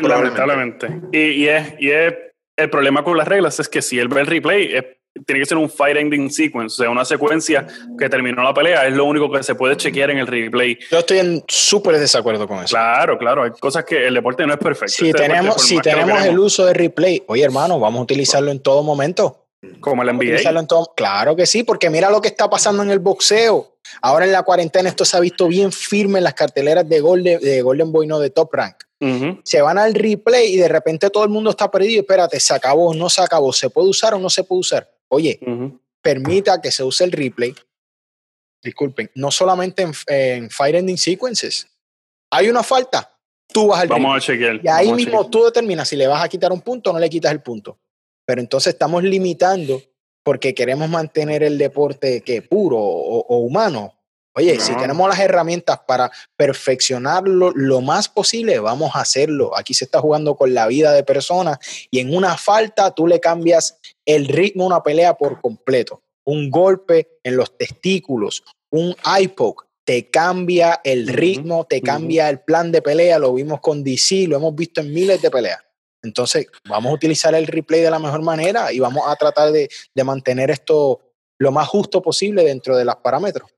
[0.00, 1.00] Lamentablemente.
[1.12, 2.14] Y, y, es, y es,
[2.56, 5.58] el problema con las reglas es que si él ve el replay, tiene que ser
[5.58, 7.66] un fight ending sequence, o sea, una secuencia
[7.98, 10.78] que terminó la pelea, es lo único que se puede chequear en el replay.
[10.90, 12.68] Yo estoy en súper desacuerdo con eso.
[12.68, 14.94] Claro, claro, hay cosas que el deporte no es perfecto.
[14.96, 18.60] Si este tenemos, si tenemos el uso de replay, oye hermano, vamos a utilizarlo en
[18.60, 19.44] todo momento.
[19.80, 20.66] Como el NBA.
[20.94, 23.74] claro que sí, porque mira lo que está pasando en el boxeo.
[24.02, 27.40] Ahora en la cuarentena esto se ha visto bien firme en las carteleras de Golden,
[27.40, 28.76] de Golden Boy, no de Top Rank.
[29.44, 32.00] Se van al replay y de repente todo el mundo está perdido.
[32.00, 34.90] Espérate, se acabó, no se acabó, se puede usar o no se puede usar.
[35.08, 35.40] Oye,
[36.02, 37.54] permita que se use el replay.
[38.62, 41.66] Disculpen, no solamente en, en Fire Ending Sequences.
[42.30, 43.18] Hay una falta,
[43.52, 44.60] tú vas al Vamos a chequear.
[44.62, 47.10] Y ahí mismo tú determinas si le vas a quitar un punto o no le
[47.10, 47.78] quitas el punto.
[48.26, 49.82] Pero entonces estamos limitando
[50.22, 53.94] porque queremos mantener el deporte que puro o, humano.
[54.34, 59.56] Oye, si tenemos las herramientas para perfeccionarlo lo más posible, vamos a hacerlo.
[59.56, 61.58] Aquí se está jugando con la vida de personas
[61.90, 63.78] y en una falta tú le cambias
[64.08, 66.02] el ritmo a una pelea por completo.
[66.24, 72.40] Un golpe en los testículos, un eye poke, te cambia el ritmo, te cambia el
[72.40, 73.18] plan de pelea.
[73.18, 75.60] Lo vimos con DC, lo hemos visto en miles de peleas.
[76.02, 79.68] Entonces, vamos a utilizar el replay de la mejor manera y vamos a tratar de,
[80.04, 81.00] mantener esto
[81.38, 83.50] lo más justo posible dentro de los parámetros.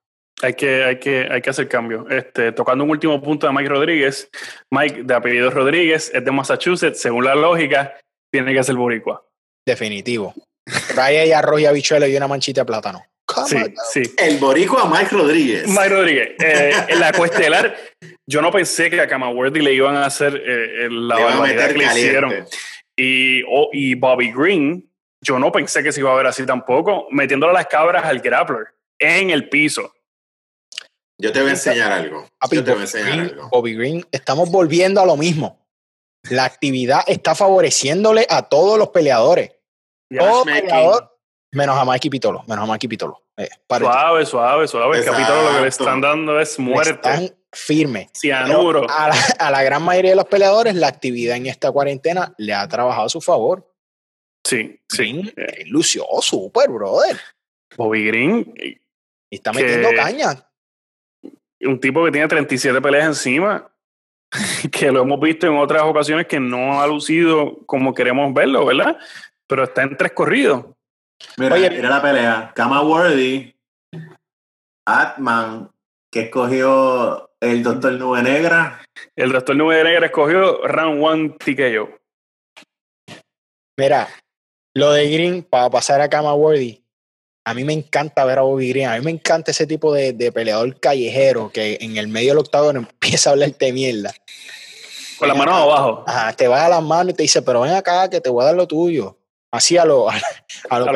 [0.43, 2.09] Hay que, hay que, hay que hacer cambio.
[2.09, 4.31] Este, tocando un último punto de Mike Rodríguez.
[4.71, 7.01] Mike, de apellido Rodríguez, es de Massachusetts.
[7.01, 7.99] Según la lógica,
[8.33, 9.25] tiene que ser boricua.
[9.67, 10.35] Definitivo.
[10.95, 13.05] Trae ahí arroz y habichuelo y una manchita de plátano.
[13.47, 13.59] Sí,
[13.93, 14.03] sí.
[14.19, 15.69] El boricua Mike Rodríguez.
[15.69, 16.31] Mike Rodríguez.
[16.41, 17.77] Eh, en la cuestelar,
[18.29, 21.85] yo no pensé que a Camaworthy le iban a hacer eh, la barbaridad que le
[21.85, 22.47] hicieron.
[22.97, 23.43] Y,
[23.73, 24.91] y Bobby Green,
[25.25, 28.67] yo no pensé que se iba a ver así tampoco, metiéndole las cabras al grappler
[28.99, 29.95] en el piso.
[31.19, 32.27] Yo te voy a enseñar algo.
[32.51, 33.49] Yo te voy a enseñar algo.
[33.51, 35.60] Bobby Green, estamos volviendo a lo mismo.
[36.29, 39.53] La actividad está favoreciéndole a todos los peleadores.
[40.16, 41.16] Todo peleador,
[41.53, 43.23] menos a Mikey Pitolo, menos a Mikey Pitolo.
[43.37, 44.99] Eh, suave, suave, suave.
[44.99, 46.91] El capítulo lo que le están dando es muerte.
[46.91, 48.11] Están firme.
[48.14, 48.87] Cianuro.
[48.91, 52.53] A la, a la, gran mayoría de los peleadores, la actividad en esta cuarentena le
[52.53, 53.66] ha trabajado a su favor.
[54.45, 55.33] Sí, sí.
[55.37, 57.18] Eh, lució súper, brother.
[57.77, 58.55] Bobby Green.
[58.57, 58.81] Y
[59.31, 60.47] está metiendo caña.
[61.61, 63.70] Un tipo que tiene 37 peleas encima,
[64.72, 68.99] que lo hemos visto en otras ocasiones que no ha lucido como queremos verlo, ¿verdad?
[69.47, 70.66] Pero está en tres corridos.
[71.37, 72.53] Mira, Oye, mira la pelea.
[72.55, 73.55] Kama Worthy,
[74.87, 75.70] Atman,
[76.11, 78.83] que escogió el Doctor Nube Negra.
[79.16, 81.99] El Doctor Nube Negra escogió Round One TKO.
[83.78, 84.09] Mira,
[84.74, 86.80] lo de Green, para pasar a Kama Worthy,
[87.51, 88.89] a mí me encanta ver a Bobby Green.
[88.89, 92.39] A mí me encanta ese tipo de, de peleador callejero que en el medio del
[92.39, 94.15] octavo empieza a hablarte mierda.
[95.19, 96.05] Con la mano abajo.
[96.07, 98.43] Ajá, te va a las manos y te dice, pero ven acá que te voy
[98.43, 99.17] a dar lo tuyo
[99.51, 100.09] así a lo,
[100.71, 100.87] a, lo,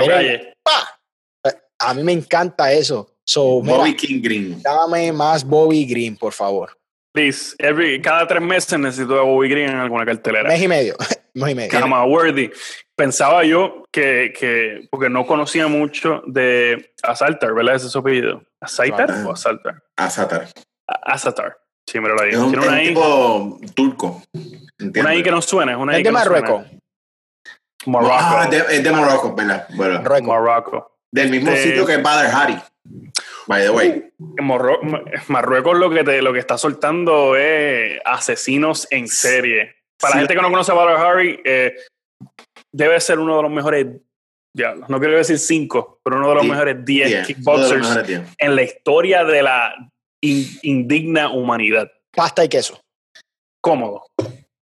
[1.79, 3.11] a, mí me encanta eso.
[3.37, 4.63] Bobby King Green.
[4.63, 6.79] Dame más Bobby Green, por favor.
[7.15, 10.49] Please, every, cada tres meses necesito a Bobby Green en alguna cartelera.
[10.49, 10.97] Mes y medio.
[11.35, 12.05] Mes y medio.
[12.07, 12.51] worthy.
[12.97, 17.77] Pensaba yo que, que, porque no conocía mucho de Asaltar, ¿verdad?
[17.77, 18.43] Ese es su apellido.
[18.61, 19.83] ¿Asaltar o Asaltar?
[19.97, 20.49] Asaltar.
[20.87, 21.57] Asaltar.
[21.87, 22.37] Sí, me lo digo.
[22.37, 24.23] Es un, Tiene una tipo turco.
[24.81, 25.73] Una I que no suena.
[25.73, 26.67] Es una es de Marruecos.
[27.87, 28.13] Morocco.
[28.13, 29.69] Ah, es de, Morocco, ¿verdad?
[29.77, 30.99] Bueno, Morocco.
[31.13, 32.59] Del mismo este, sitio que Badr Hari.
[33.47, 34.13] By the way.
[35.29, 39.77] Marruecos lo que, te, lo que está soltando es asesinos en serie.
[40.01, 41.75] Para la gente que no conoce a Badr Harry, eh,
[42.73, 43.87] debe ser uno de los mejores,
[44.57, 49.25] ya, no quiero decir cinco, pero uno de los mejores 10 kickboxers en la historia
[49.25, 49.75] de la
[50.21, 51.91] indigna humanidad.
[52.15, 52.81] Pasta y queso.
[53.61, 54.07] Cómodo.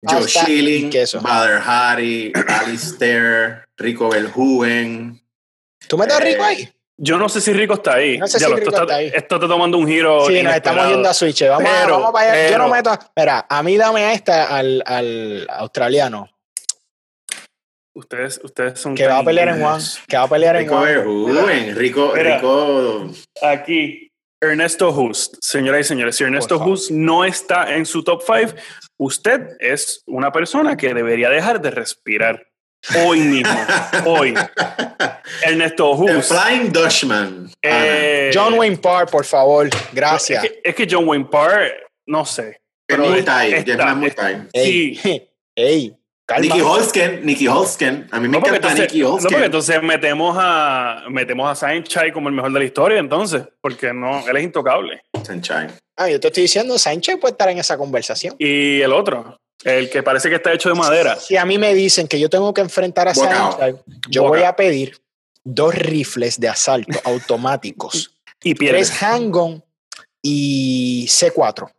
[0.04, 0.92] Joe Schilling,
[1.22, 5.22] Badr Hari, Alistair, Rico Belhuven.
[5.88, 6.70] ¿Tú metes a Rico ahí?
[7.04, 8.20] Yo no sé si Rico está ahí.
[8.20, 9.08] No sé si Rico está, ahí.
[9.08, 10.28] Esto está tomando un giro.
[10.28, 11.48] Sí, nos estamos yendo a Switch.
[11.48, 12.52] Vamos, vamos para allá.
[12.52, 12.92] Yo no meto.
[13.18, 16.30] Mira, a mí dame a esta, al, al australiano.
[17.96, 18.94] Ustedes, ustedes son.
[18.94, 19.82] Que va a pelear en Juan.
[20.08, 21.76] Que va a pelear en Juan.
[21.76, 23.10] Rico, Rico.
[23.42, 25.38] Aquí, Ernesto Hust.
[25.42, 28.54] Señoras y señores, si Ernesto Hust no está en su top 5,
[29.00, 32.51] usted es una persona que debería dejar de respirar.
[33.06, 33.60] Hoy mismo,
[34.06, 34.34] hoy.
[35.44, 36.08] Ernesto Hus.
[36.08, 37.52] The Flying Dutchman.
[37.62, 39.70] Eh, John Wayne Parr, por favor.
[39.94, 40.46] Gracias.
[40.64, 41.72] Es que, John Wayne Parr,
[42.08, 42.60] no sé.
[42.88, 44.50] Pero muy tight, está, muy tight.
[44.54, 45.00] Sí.
[45.56, 45.96] Ey,
[46.40, 48.08] Nicky Holsken, Nicky Holsken.
[48.12, 49.24] A mí me encanta Nicky Holsken.
[49.24, 53.44] No, porque entonces metemos a, metemos a Sainchai como el mejor de la historia, entonces.
[53.60, 55.04] Porque no, él es intocable.
[55.24, 55.68] Sainchai.
[55.98, 58.36] Ah, yo te estoy diciendo, Sainchai puede estar en esa conversación.
[58.40, 61.16] Y el otro, el que parece que está hecho de madera.
[61.16, 63.76] Si a mí me dicen que yo tengo que enfrentar a Sainchai,
[64.10, 65.02] yo voy a pedir
[65.44, 68.16] dos rifles de asalto automáticos.
[68.44, 68.90] y pierdes.
[68.90, 69.64] Tres handgun
[70.22, 71.72] y C4.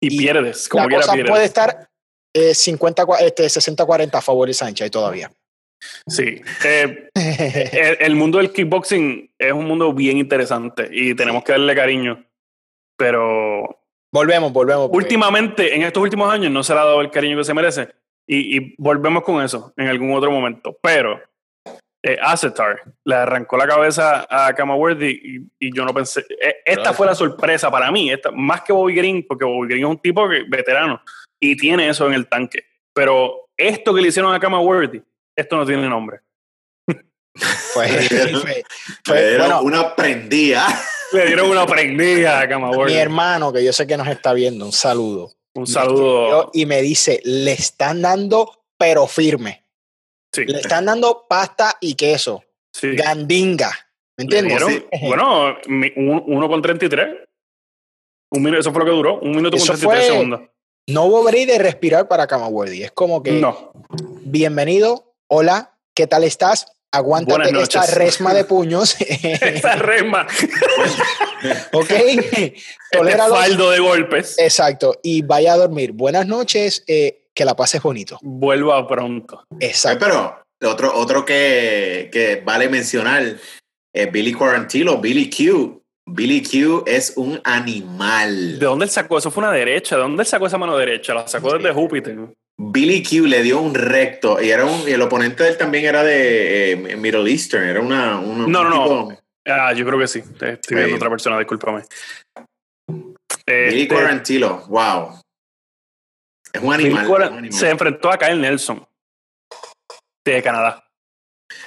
[0.00, 0.68] Y, pierdes.
[0.68, 1.90] Como la cosa puede estar
[2.32, 5.30] eh, 50, este, 60-40 a favor de Sainchai todavía.
[6.06, 6.40] Sí.
[6.64, 7.08] Eh,
[8.00, 12.26] el, mundo del kickboxing es un mundo bien interesante y tenemos que darle cariño.
[12.96, 13.79] Pero
[14.12, 14.90] Volvemos, volvemos.
[14.92, 17.88] Últimamente, en estos últimos años, no se le ha dado el cariño que se merece.
[18.26, 20.76] Y, volvemos con eso en algún otro momento.
[20.82, 21.20] Pero
[22.02, 25.20] eh, Acetar le arrancó la cabeza a Kamaworthy
[25.58, 26.20] y, y yo no pensé.
[26.42, 29.84] Eh, esta fue la sorpresa para mí, esta, más que Bobby Green, porque Bobby Green
[29.84, 31.02] es un tipo veterano
[31.40, 32.64] y tiene eso en el tanque.
[32.94, 35.02] Pero esto que le hicieron a Kamaworthy,
[35.36, 36.20] esto no tiene nombre.
[37.72, 37.86] Fue,
[39.04, 40.66] fue, bueno, una prendida.
[41.12, 42.92] Le dieron una prendida a Camagüey.
[42.92, 45.32] Mi hermano, que yo sé que nos está viendo, un saludo.
[45.54, 46.50] Un saludo.
[46.54, 49.64] Y me dice, le están dando, pero firme.
[50.32, 50.44] Sí.
[50.44, 52.44] Le están dando pasta y queso.
[52.72, 52.94] Sí.
[52.94, 53.70] Gandinga.
[54.16, 54.84] ¿Me entiendes?
[55.02, 55.56] Bueno,
[56.26, 57.08] uno con 33.
[58.32, 59.18] Un minuto, eso fue lo que duró.
[59.20, 60.40] Un minuto con 33 segundos.
[60.86, 62.84] No hubo de respirar para Camagüey.
[62.84, 63.32] Es como que.
[63.32, 63.72] No.
[64.22, 65.14] Bienvenido.
[65.26, 65.76] Hola.
[65.94, 66.66] ¿Qué tal estás?
[66.92, 68.96] Aguántate esta resma de puños.
[69.00, 70.26] esta resma.
[71.72, 71.90] ok.
[71.90, 74.38] Este faldo de golpes.
[74.38, 74.98] Exacto.
[75.02, 75.92] Y vaya a dormir.
[75.92, 76.82] Buenas noches.
[76.86, 78.18] Eh, que la pases bonito.
[78.22, 79.44] Vuelva pronto.
[79.60, 80.04] Exacto.
[80.04, 83.36] pero otro, otro que, que vale mencionar
[83.92, 85.80] es Billy Quarantillo, Billy Q.
[86.06, 88.58] Billy Q es un animal.
[88.58, 89.18] ¿De dónde él sacó?
[89.18, 89.96] Eso fue una derecha.
[89.96, 91.14] ¿De dónde él sacó esa mano derecha?
[91.14, 92.16] La sacó desde Júpiter.
[92.62, 96.04] Billy Q le dio un recto y era un, el oponente de él también era
[96.04, 98.20] de eh, Middle Eastern, era una...
[98.20, 99.18] no, no, no.
[99.46, 100.18] Ah, yo creo que sí.
[100.18, 101.84] Estoy viendo otra persona, discúlpame.
[103.46, 105.20] Billy este, Quarantillo, wow.
[106.52, 107.48] Es un animal.
[107.50, 108.86] Se enfrentó a Kyle Nelson
[110.24, 110.84] de Canadá.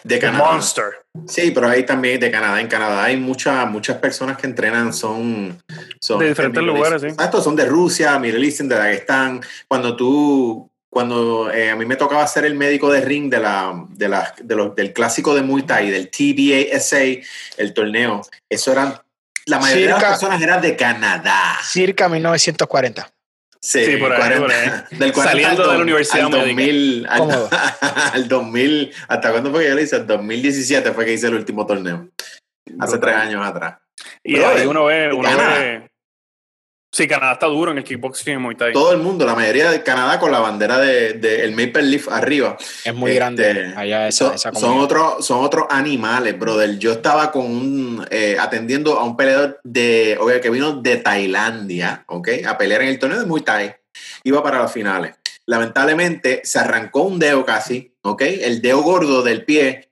[0.04, 0.52] De Canadá.
[0.52, 1.06] Monster.
[1.28, 2.62] Sí, pero ahí también de Canadá.
[2.62, 5.62] En Canadá hay muchas muchas personas que entrenan, son.
[6.00, 7.08] son de diferentes lugares, sí.
[7.08, 9.42] Exacto, son de Rusia, Middle East, de Dagestán.
[9.68, 10.70] Cuando tú.
[10.94, 14.32] Cuando eh, a mí me tocaba ser el médico de ring de la, de la,
[14.40, 17.00] de los, del clásico de Muay Thai, del TBASA,
[17.58, 19.00] el torneo, eso eran.
[19.48, 21.58] La mayoría de las personas eran de Canadá.
[21.64, 23.12] Circa 1940.
[23.60, 24.70] Sí, por, ahí, por ahí.
[24.92, 29.82] Del Saliendo de la universidad al 2000, al, 2000, ¿hasta cuándo fue que yo lo
[29.82, 29.96] hice?
[29.96, 32.10] El 2017 fue que hice el último torneo.
[32.80, 33.80] Hace tres años atrás.
[34.22, 35.90] Y ahí uno ve, uno ve,
[36.94, 38.72] Sí, Canadá está duro en el kickboxing y Muay Thai.
[38.72, 42.08] Todo el mundo, la mayoría de Canadá con la bandera del de, el Maple Leaf
[42.08, 42.56] arriba.
[42.86, 46.78] Es muy grande este, allá esa, son, son otros son otros animales, brother.
[46.78, 52.04] Yo estaba con un, eh, atendiendo a un peleador de, okay, que vino de Tailandia,
[52.06, 52.30] ¿ok?
[52.46, 53.76] A pelear en el torneo de Muay Thai.
[54.24, 55.16] Iba para las finales.
[55.48, 58.22] Lamentablemente se arrancó un dedo casi, ¿ok?
[58.22, 59.90] El dedo gordo del pie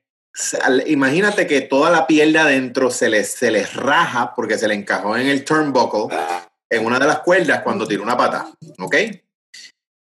[0.86, 4.74] imagínate que toda la piel de adentro se les, se les raja porque se le
[4.74, 6.16] encajó en el turnbuckle
[6.72, 8.94] en una de las cuerdas cuando tiró una pata, ¿ok?
[8.94, 9.20] Eh,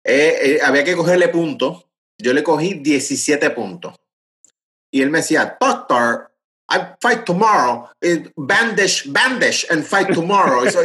[0.03, 1.85] eh, había que cogerle puntos.
[2.19, 3.95] Yo le cogí 17 puntos.
[4.91, 6.31] Y él me decía, doctor,
[6.69, 7.89] I fight tomorrow.
[8.01, 10.65] Eh, bandage, bandage and fight tomorrow.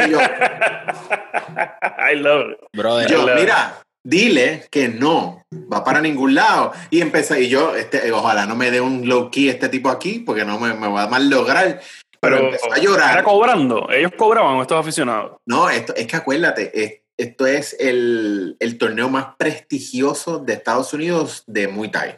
[1.98, 2.58] I love it.
[2.72, 6.72] Brother, yo, mira, dile que no, va para ningún lado.
[6.90, 10.20] Y empecé, y yo, este, ojalá no me dé un low key este tipo aquí,
[10.20, 11.80] porque no me, me va a mal lograr.
[12.22, 13.12] Pero, empezó a llorar.
[13.14, 13.90] ¿Era cobrando?
[13.90, 15.38] ¿Ellos cobraban estos aficionados?
[15.44, 21.42] No, esto, es que acuérdate, esto es el, el, torneo más prestigioso de Estados Unidos
[21.48, 22.10] de Muay Thai.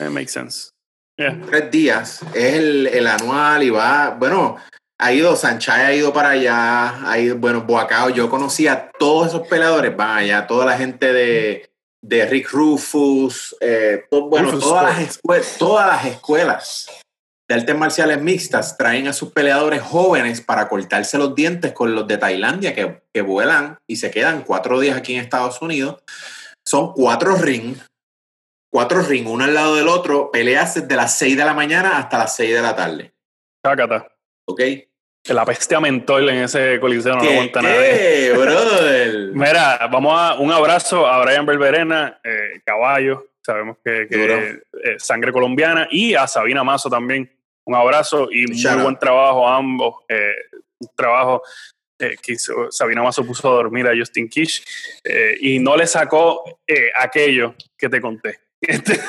[0.00, 0.70] It makes sense.
[1.14, 2.22] Tres días.
[2.32, 4.16] Es el, el, anual y va.
[4.18, 4.56] Bueno,
[4.98, 7.10] ha ido, Sanchay ha ido para allá.
[7.10, 8.08] Ha ido, bueno, Boacao.
[8.08, 9.94] Yo conocí a todos esos peleadores.
[9.94, 11.70] Van allá, toda la gente de,
[12.02, 13.54] de Rick Rufus.
[13.60, 17.02] Eh, bueno, todas, las escuelas, todas las escuelas
[17.50, 22.06] de artes marciales mixtas traen a sus peleadores jóvenes para cortarse los dientes con los
[22.06, 26.00] de Tailandia que, que vuelan y se quedan cuatro días aquí en Estados Unidos.
[26.64, 27.84] Son cuatro rings
[28.70, 32.18] cuatro rings, uno al lado del otro, peleas desde las 6 de la mañana hasta
[32.18, 33.12] las 6 de la tarde.
[33.60, 34.12] Cácata.
[34.44, 34.60] ¿Ok?
[35.24, 39.14] La peste a mentol en ese coliseo no aguanta ¿Qué, brother?
[39.34, 45.32] Mira, vamos a un abrazo a Brian Berberena, eh, caballo, sabemos que, que eh, sangre
[45.32, 47.28] colombiana, y a Sabina Mazo también.
[47.70, 49.94] Un abrazo y muy buen trabajo a ambos.
[50.08, 50.34] Eh,
[50.80, 51.42] un trabajo
[51.98, 54.64] que hizo, Sabina Mazo puso a dormir a Justin Kish
[55.40, 56.58] y no le sacó
[56.96, 58.40] aquello que te conté.
[58.60, 59.00] Este,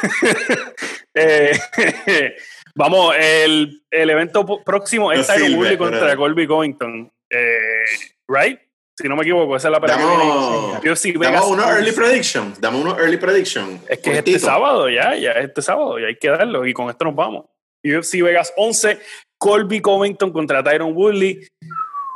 [1.13, 1.51] eh,
[2.75, 7.11] vamos, el, el, evento próximo es Tyron Woodley contra Colby Covington.
[7.29, 7.83] Eh,
[8.27, 8.59] ¿Right?
[8.97, 12.53] Si no me equivoco, esa es la pelea Damos unos early prediction.
[12.59, 13.81] Damos unos early prediction.
[13.89, 16.65] Es que es este sábado ya, ya este sábado, y hay que darlo.
[16.65, 17.45] Y con esto nos vamos.
[17.83, 18.99] UFC Vegas 11,
[19.37, 21.47] Colby Covington contra Tyron Woodley.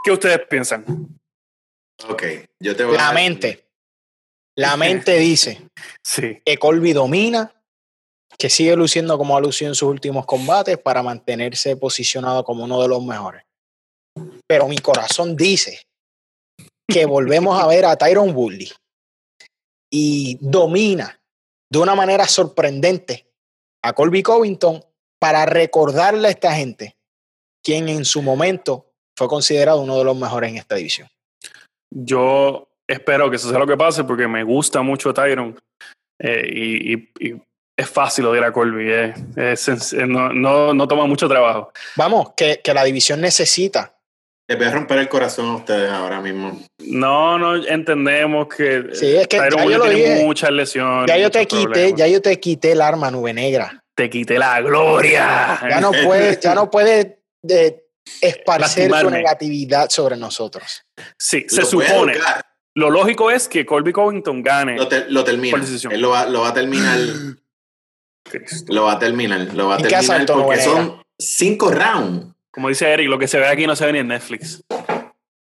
[0.04, 0.86] ¿Qué ustedes piensan?
[2.08, 2.24] Ok,
[2.60, 3.66] yo te voy La mente.
[4.56, 5.68] La mente dice
[6.04, 6.42] sí.
[6.46, 7.52] que Colby domina,
[8.38, 12.82] que sigue luciendo como ha lucido en sus últimos combates para mantenerse posicionado como uno
[12.82, 13.44] de los mejores.
[14.48, 15.82] Pero mi corazón dice
[16.88, 18.72] que volvemos a ver a Tyron Woodley
[19.92, 21.20] y domina
[21.72, 23.26] de una manera sorprendente
[23.84, 24.84] a Colby Covington
[25.20, 26.96] para recordarle a esta gente
[27.64, 31.08] quien en su momento fue considerado uno de los mejores en esta división.
[31.92, 35.60] Yo espero que eso sea lo que pase porque me gusta mucho Tyron
[36.20, 37.34] eh, y,
[37.78, 38.86] es fácil odiar a Colby.
[38.90, 39.14] Eh.
[40.08, 41.74] no, no, toma mucho trabajo.
[41.98, 43.96] Vamos, que, que la división necesita
[44.48, 46.62] les voy a romper el corazón a ustedes ahora mismo.
[46.80, 51.08] No, no entendemos que, sí, es que Tyron ya yo tiene muchas lesiones.
[51.08, 53.84] Ya yo te quité, ya yo te quité el arma nube negra.
[53.96, 55.60] Te quité la gloria.
[55.70, 57.08] Ya no puedes, ya no puedes
[57.42, 57.88] de
[58.22, 60.84] esparcer tu negatividad sobre nosotros.
[61.18, 62.18] Sí, se supone
[62.76, 64.76] lo lógico es que Colby Covington gane.
[64.76, 65.58] Lo, lo termina.
[65.92, 67.00] Él lo va, lo va a terminar.
[68.68, 69.54] lo va a terminar.
[69.54, 72.36] Lo va a terminar porque son cinco rounds.
[72.52, 74.62] Como dice Eric, lo que se ve aquí no se ve ni en Netflix.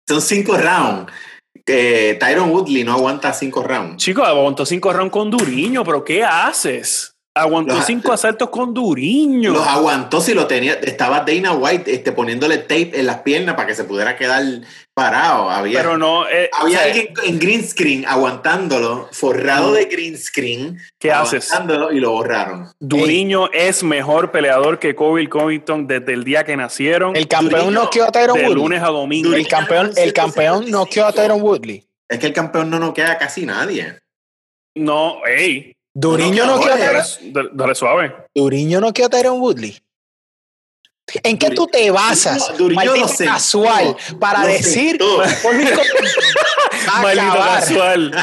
[0.08, 1.12] Son cinco rounds.
[1.66, 4.02] Eh, Tyron Woodley no aguanta cinco rounds.
[4.02, 7.11] Chico, aguantó cinco rounds con Duriño, pero ¿qué haces?
[7.34, 9.52] Aguantó cinco asaltos con Duriño.
[9.52, 10.74] Los aguantó si lo tenía.
[10.74, 14.42] Estaba Dana White este, poniéndole tape en las piernas para que se pudiera quedar
[14.92, 15.48] parado.
[15.48, 16.28] Había, Pero no.
[16.28, 20.78] Eh, había alguien en green screen aguantándolo, forrado de green screen.
[20.98, 21.50] ¿Qué haces?
[21.92, 22.68] y lo borraron.
[22.80, 27.16] Duriño es mejor peleador que Kobe Covington desde el día que nacieron.
[27.16, 28.48] El campeón no quedó a Tyron Woodley.
[28.50, 29.32] De lunes a domingo.
[29.32, 31.82] el campeón, el campeón noqueó a Tyron Woodley.
[32.10, 33.98] Es que el campeón no noquea a casi nadie.
[34.74, 35.74] No, ey.
[35.94, 37.02] Duriño no, quiere
[37.52, 38.14] Dale suave.
[38.34, 39.78] Duriño no quiere a Tyron Woodley.
[41.24, 44.98] ¿En qué tú te basas, Duriño maldito casual, para decir
[47.02, 48.14] maldito casual?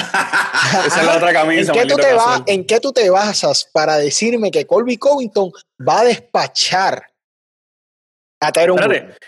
[0.88, 1.74] Esa es la otra camisa.
[1.74, 2.16] ¿En qué, tú te
[2.48, 5.52] ¿En qué tú te basas para decirme que Colby Covington
[5.88, 7.04] va a despachar
[8.42, 8.80] a Tyron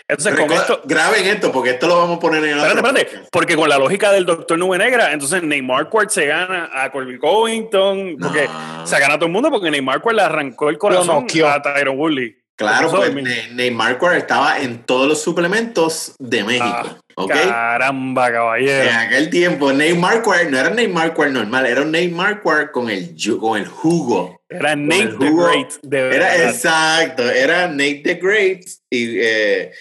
[0.08, 0.80] Entonces, con esto.
[0.84, 3.28] Graben esto, porque esto lo vamos a poner en Espérate, espérate.
[3.30, 7.18] Porque con la lógica del doctor Nube Negra, entonces Neymar Quart se gana a Colby
[7.18, 8.48] Covington, porque
[8.84, 11.98] se gana a todo el mundo, porque Neymar Quart le arrancó el corazón a Tyron
[11.98, 12.36] Woodley.
[12.54, 13.12] Claro, pues
[13.52, 16.66] Neymar Quart estaba en todos los suplementos de México.
[16.66, 16.96] Ah.
[17.16, 18.90] Caramba, caballero.
[18.90, 22.90] En aquel tiempo, Neymar Quart no era Neymar Quart normal, era un Neymar Quart con
[22.90, 24.40] el, con el jugo.
[24.48, 25.72] Era Nate the Great.
[25.82, 29.72] De era exacto, era Nate the Great y, eh,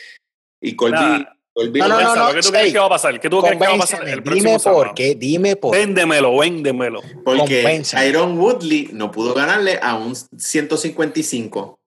[0.61, 1.25] y Colby.
[1.53, 3.19] Colby no, no, no, ¿Qué tú crees que va a pasar?
[3.19, 4.07] ¿Qué tú crees que va a pasar?
[4.07, 5.79] El dime por qué, dime por qué.
[5.79, 7.01] Véndemelo, véndemelo.
[7.25, 11.77] Porque Iron Woodley no pudo ganarle a un 155.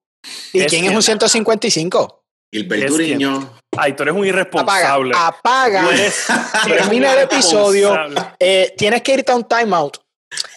[0.53, 2.24] ¿Y quién es un 155?
[2.51, 3.59] Gilbert Duriño.
[3.77, 5.13] Ay, tú eres un irresponsable.
[5.15, 6.63] Apaga, apaga.
[6.67, 7.93] termina el episodio.
[8.39, 9.97] Eh, tienes que irte a un timeout.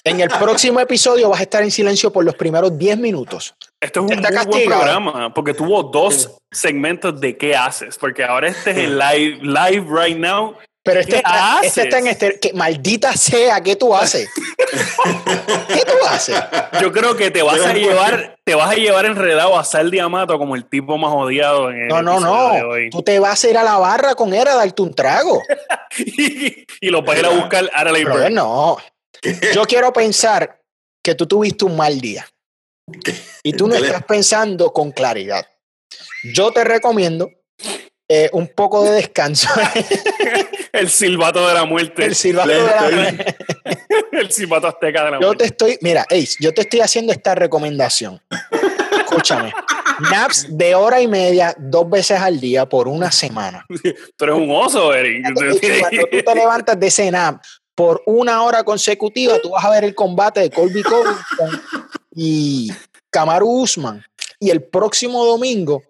[0.04, 3.54] En el próximo episodio vas a estar en silencio por los primeros 10 minutos.
[3.80, 8.48] Esto es un muy buen programa porque tuvo dos segmentos de qué haces, porque ahora
[8.48, 10.56] este es el live, live right now.
[10.82, 12.40] Pero este, está, este está en este.
[12.40, 14.28] Que, maldita sea, ¿qué tú haces?
[15.68, 16.36] ¿Qué tú haces?
[16.80, 20.38] Yo creo que te vas a llevar, te vas a llevar enredado a Sal Diamato
[20.38, 22.52] como el tipo más odiado en el No, no, no.
[22.90, 25.42] Tú te vas a ir a la barra con él a darte un trago.
[25.98, 28.78] y, lo vas a ir a buscar a la No.
[29.52, 30.60] Yo quiero pensar
[31.02, 32.26] que tú tuviste un mal día.
[33.42, 35.46] Y tú no estás pensando con claridad.
[36.34, 37.30] Yo te recomiendo
[38.08, 39.48] eh, un poco de descanso.
[40.72, 42.04] el silbato de la muerte.
[42.04, 43.36] El silbato de la muerte.
[44.12, 45.26] el silbato azteca de la muerte.
[45.26, 48.20] Yo te estoy, mira, Ace, yo te estoy haciendo esta recomendación.
[48.98, 49.52] Escúchame.
[50.10, 53.64] Naps de hora y media, dos veces al día por una semana.
[54.16, 55.24] Tú eres un oso, Eric.
[55.34, 57.42] Cuando tú te levantas de ese nap
[57.74, 61.62] por una hora consecutiva, tú vas a ver el combate de Colby Covington
[62.14, 62.72] y
[63.10, 64.04] Kamaru Usman.
[64.40, 65.82] Y el próximo domingo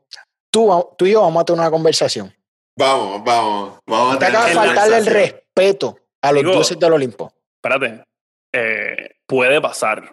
[0.51, 2.35] tú, tú y yo vamos a tener una conversación.
[2.79, 7.33] Vamos, vamos, vamos a Te acaba de faltarle el respeto a los dioses del Olimpo.
[7.57, 8.05] Espérate,
[8.53, 10.13] eh, puede pasar.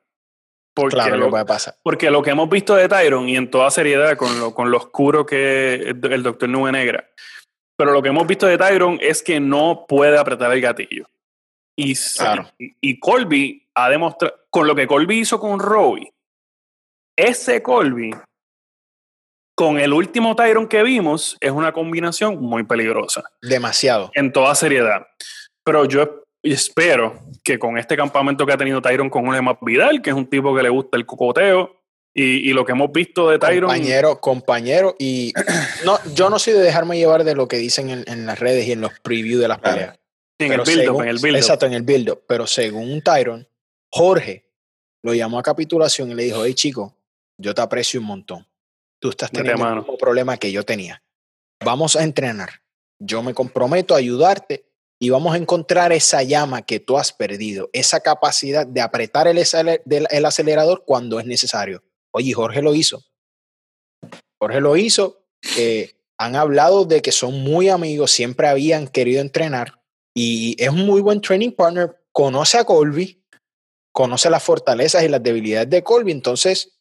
[0.73, 1.75] Porque claro lo, puede pasar.
[1.83, 4.77] Porque lo que hemos visto de Tyron y en toda seriedad con lo, con lo
[4.77, 7.07] oscuro que el doctor Nube Negra,
[7.77, 11.05] pero lo que hemos visto de Tyron es que no puede apretar el gatillo.
[11.77, 11.93] Y,
[12.57, 16.11] y, Colby ha demostrado, con lo que Colby hizo con Robbie,
[17.15, 18.11] ese Colby
[19.55, 23.23] con el último Tyron que vimos, es una combinación muy peligrosa.
[23.41, 24.11] Demasiado.
[24.13, 25.07] En toda seriedad.
[25.63, 30.01] Pero yo espero que con este campamento que ha tenido Tyron con un más Vidal,
[30.01, 31.81] que es un tipo que le gusta el cocoteo,
[32.17, 33.69] y, lo que hemos visto de Tyron.
[33.69, 35.33] Compañero, compañero, y
[35.85, 38.71] no, yo no soy de dejarme llevar de lo que dicen en, las redes y
[38.71, 39.99] en los previews de las peleas.
[40.39, 43.45] en, el build en el build Exacto, en el build Pero según Tyron,
[43.91, 44.49] Jorge
[45.03, 46.95] lo llamó a capitulación y le dijo: Hey, chico,
[47.37, 48.47] yo te aprecio un montón
[49.05, 51.03] tú estás teniendo el mismo problema que yo tenía.
[51.63, 52.63] Vamos a entrenar.
[52.99, 54.65] Yo me comprometo a ayudarte
[54.99, 60.25] y vamos a encontrar esa llama que tú has perdido, esa capacidad de apretar el,
[60.25, 61.83] acelerador cuando es necesario.
[62.11, 63.03] Oye, Jorge lo hizo.
[64.39, 65.27] Jorge lo hizo.
[65.55, 69.83] Eh, han hablado de que son muy amigos, siempre habían querido entrenar
[70.15, 71.95] y es un muy buen training partner.
[72.11, 73.23] Conoce a Colby,
[73.91, 76.74] conoce las fortalezas y las debilidades de Colby, entonces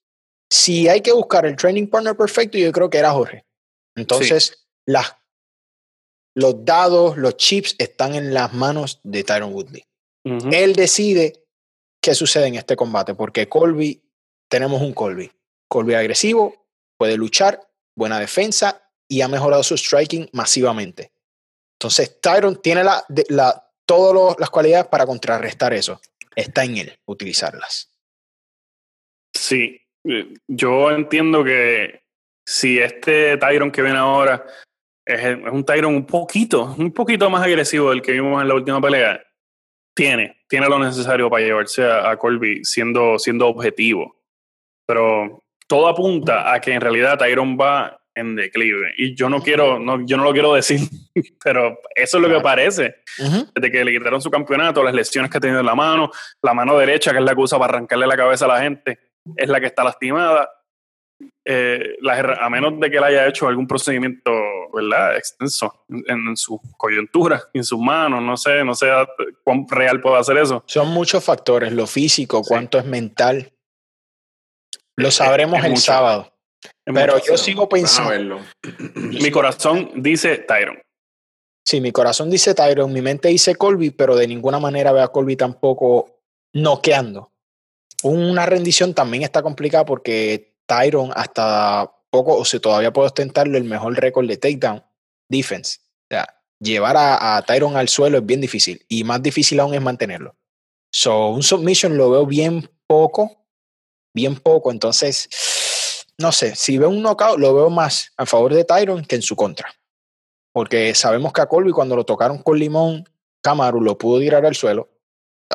[0.55, 3.45] si hay que buscar el training partner perfecto, yo creo que era Jorge.
[3.97, 5.17] Entonces, las,
[6.37, 9.85] los dados, los chips están en las manos de Tyron Woodley.
[10.53, 11.45] Él decide
[12.01, 14.01] qué sucede en este combate, porque Colby,
[14.49, 15.33] tenemos un Colby.
[15.69, 17.61] Colby agresivo, puede luchar,
[17.97, 21.13] buena defensa y ha mejorado su striking masivamente.
[21.81, 26.01] Entonces, Tyron tiene la, la, todas las cualidades para contrarrestar eso.
[26.37, 27.91] Está en él utilizarlas.
[29.35, 29.84] Sí,
[30.47, 32.03] yo entiendo que
[32.47, 34.45] si este Tyron que viene ahora
[35.05, 38.81] es, un Tyron un poquito, un poquito más agresivo del que vimos en la última
[38.81, 39.23] pelea,
[39.95, 44.17] tiene, tiene lo necesario para llevarse a, Colby siendo, siendo objetivo.
[44.87, 48.93] Pero todo apunta a que en realidad Tyron va en declive.
[48.97, 50.81] Y yo no quiero, no, yo no lo quiero decir,
[51.45, 52.97] pero eso es lo que parece.
[53.55, 56.11] Desde que le quitaron su campeonato, las lesiones que ha tenido en la mano,
[56.43, 58.99] la mano derecha, que es la que usa para arrancarle la cabeza a la gente
[59.37, 60.51] es la que está lastimada.
[61.47, 61.97] Eh,
[62.41, 64.33] a menos de que él haya hecho algún procedimiento
[64.73, 65.17] ¿verdad?
[65.17, 68.89] extenso en, su coyuntura, en sus manos, no sé, no sé
[69.43, 70.65] cuán real puede hacer eso.
[70.67, 73.53] Son muchos factores, lo físico, cuánto es mental.
[74.97, 76.33] Lo sabremos el sábado.
[76.85, 78.41] Pero yo sigo pensando.
[78.95, 80.81] Mi corazón dice Tyron.
[81.67, 85.11] Sí, mi corazón dice Tyron, mi mente dice Colby, pero de ninguna manera veo a
[85.11, 86.21] Colby tampoco
[86.53, 87.33] noqueando
[88.05, 93.65] una rendición también está complicada porque Tyron hasta poco, o sea, todavía puede ostentarle el
[93.65, 94.85] mejor récord de takedown
[95.29, 95.79] defense.
[96.61, 100.37] Llevar a, Tyron al suelo es bien difícil y más difícil aún es mantenerlo.
[100.93, 103.47] So, un submission lo veo bien poco,
[104.15, 104.71] bien poco.
[104.71, 105.29] Entonces,
[106.19, 109.23] no sé, si veo un knockout, lo veo más a favor de Tyron que en
[109.23, 109.75] su contra.
[110.53, 113.09] Porque sabemos que a Colby cuando lo tocaron con limón,
[113.43, 114.89] Kamaru lo pudo tirar al suelo.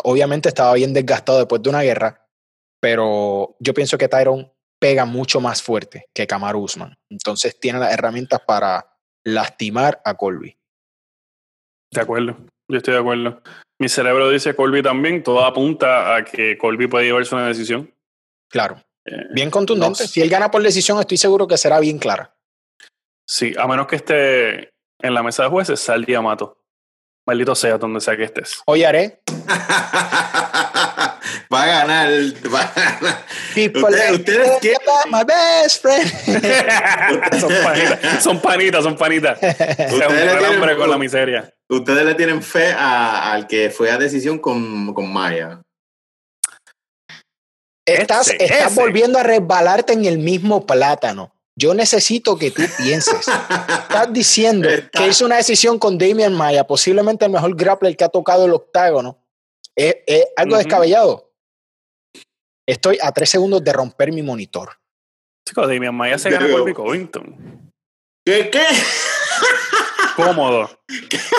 [0.03, 2.28] Obviamente estaba bien desgastado después de una guerra,
[2.79, 6.97] pero yo pienso que Tyron pega mucho más fuerte que Kamaru Usman.
[7.09, 10.57] Entonces tiene las herramientas para lastimar a Colby.
[11.91, 12.37] De acuerdo,
[12.69, 13.41] yo estoy de acuerdo.
[13.79, 17.93] Mi cerebro dice Colby también, todo apunta a que Colby puede llevarse una decisión.
[18.49, 18.81] Claro.
[19.05, 20.07] Eh, bien contundente.
[20.07, 22.35] Si él gana por decisión, estoy seguro que será bien clara.
[23.27, 24.69] Sí, a menos que esté
[25.01, 26.57] en la mesa de jueces, sal Yamato.
[27.25, 28.61] Maldito sea donde sea que estés.
[28.65, 29.21] Hoy haré.
[31.51, 32.09] va a ganar.
[32.53, 33.25] Va a ganar.
[33.49, 34.75] ¿Ustedes, ¿Ustedes qué?
[35.09, 37.39] My best friend.
[37.39, 39.39] son panitas, son panitas, son panitas.
[39.39, 41.53] Se hambre con la miseria.
[41.67, 45.61] ustedes le tienen fe al que fue a decisión con, con Maya.
[47.85, 51.33] Estás, estás volviendo a resbalarte en el mismo plátano.
[51.59, 53.27] Yo necesito que tú pienses.
[53.27, 58.09] Estás diciendo que hizo una decisión con Damian Maya, posiblemente el mejor grappler que ha
[58.09, 59.17] tocado el octágono.
[59.75, 59.97] ¿Es,
[60.37, 61.28] algo descabellado?
[62.69, 64.77] Estoy a tres segundos de romper mi monitor.
[65.43, 67.71] Chico, Damian Maya se gana por Covington.
[68.23, 68.51] ¿Qué?
[68.51, 68.63] ¿Qué?
[70.15, 70.69] Cómodo.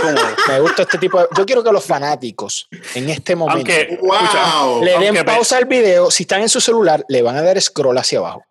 [0.00, 0.36] Cómodo.
[0.48, 1.28] Me gusta este tipo de.
[1.36, 3.70] Yo quiero que los fanáticos en este momento
[4.00, 4.82] wow.
[4.82, 6.10] le den pausa al video.
[6.10, 8.44] Si están en su celular, le van a dar scroll hacia abajo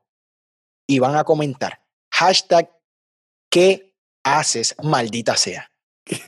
[0.87, 1.81] y van a comentar.
[2.13, 2.71] Hashtag
[3.51, 5.69] ¿Qué haces, maldita sea?
[6.05, 6.21] ¿Qué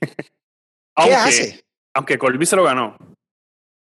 [0.95, 1.65] aunque, hace?
[1.93, 2.97] Aunque Colby se lo ganó.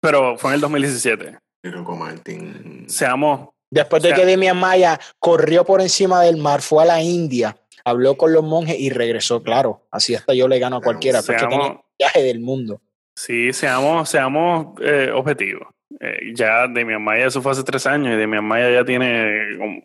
[0.02, 1.38] Pero fue en el 2017.
[1.62, 2.86] Pero con Martín.
[2.88, 3.50] Seamos.
[3.72, 7.56] Después de que Demian Maya corrió por encima del mar, fue a la India
[7.90, 9.88] habló con los monjes y regresó, claro.
[9.92, 12.82] Así hasta yo le gano a cualquiera, porque tenía viaje del mundo.
[13.16, 15.68] Sí, seamos, seamos eh, objetivos.
[16.00, 18.86] Eh, ya de mi Maya eso fue hace tres años y de mi Maya ya
[18.86, 19.82] tiene como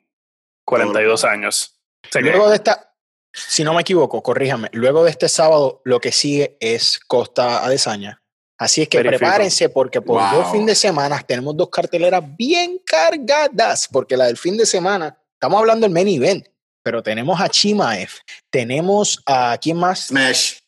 [0.64, 1.81] 42 años.
[2.20, 2.95] luego de esta,
[3.33, 8.22] si no me equivoco, corríjame, luego de este sábado lo que sigue es Costa Adesaña.
[8.59, 13.88] Así es que prepárense porque por dos fines de semana tenemos dos carteleras bien cargadas,
[13.90, 16.46] porque la del fin de semana, estamos hablando del main event,
[16.82, 18.11] pero tenemos a Chimaev,
[18.50, 20.07] tenemos a quién más?
[20.07, 20.59] Smash.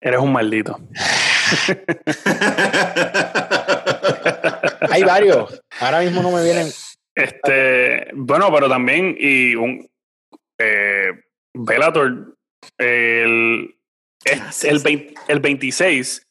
[0.00, 0.78] Eres un maldito.
[4.90, 5.62] Hay varios.
[5.80, 6.70] Ahora mismo no me vienen.
[7.14, 9.88] Este, bueno, pero también y un
[10.58, 11.10] eh,
[11.54, 12.36] Bellator
[12.78, 13.76] el,
[14.24, 16.26] el, el 26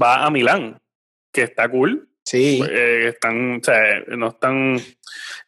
[0.00, 0.80] va a Milán,
[1.32, 2.08] que está cool.
[2.24, 2.62] Sí.
[2.68, 4.80] Eh, están, o sea, no están.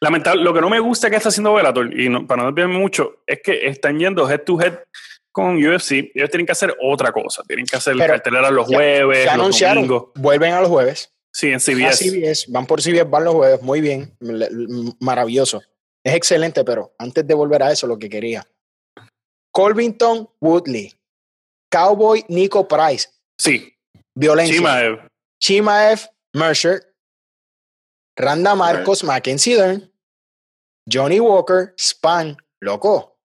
[0.01, 0.43] Lamentable.
[0.43, 3.39] Lo que no me gusta que está haciendo Bellator, y para no desviarme mucho, es
[3.41, 4.79] que están yendo head to head
[5.31, 6.11] con UFC.
[6.13, 7.43] Ellos tienen que hacer otra cosa.
[7.47, 10.05] Tienen que hacer cartelera los jueves, los domingos.
[10.15, 11.11] Vuelven a los jueves.
[11.31, 12.09] Sí, en CBS.
[12.09, 12.45] CBS.
[12.49, 13.61] Van por CBS, van los jueves.
[13.61, 14.15] Muy bien.
[15.01, 15.61] Maravilloso.
[16.03, 18.47] Es excelente, pero antes de volver a eso, lo que quería.
[19.51, 20.93] Colvington Woodley.
[21.69, 23.09] Cowboy Nico Price.
[23.37, 23.74] Sí.
[24.15, 24.55] Violencia.
[24.55, 25.09] Chimaev.
[25.39, 26.93] Chimaev Mercer,
[28.17, 29.91] Randa Marcos, Mackenzie Dern,
[30.85, 33.17] Johnny Walker, Span, loco.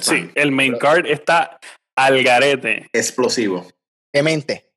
[0.00, 1.58] Sí, el main card está
[1.96, 2.88] al garete.
[2.92, 3.66] Explosivo.
[4.12, 4.70] Demente.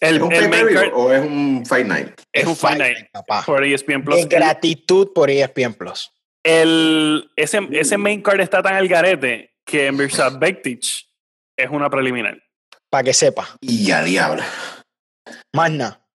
[0.00, 2.20] El, ¿Es un el main card, o es un Fight Night?
[2.32, 3.42] Es, un Fight Night, papá.
[3.44, 4.28] por ESPN Plus.
[4.28, 6.12] Gratitud por ESPN Plus.
[6.42, 10.84] El, ese, ese main card está tan al garete que Mirza Bektic
[11.56, 12.42] es una preliminar.
[12.90, 13.56] Para que sepa.
[13.60, 14.42] Y a diablo.
[15.54, 16.06] Más nada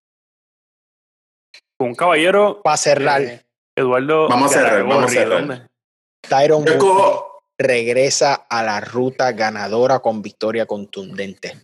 [1.82, 2.60] un caballero.
[2.62, 3.22] Para cerrar.
[3.22, 3.44] Eh,
[3.76, 4.28] Eduardo.
[4.28, 5.70] Vamos a cerrar, vamos a cerrar.
[6.28, 6.64] Tyron
[7.58, 11.62] regresa a la ruta ganadora con victoria contundente.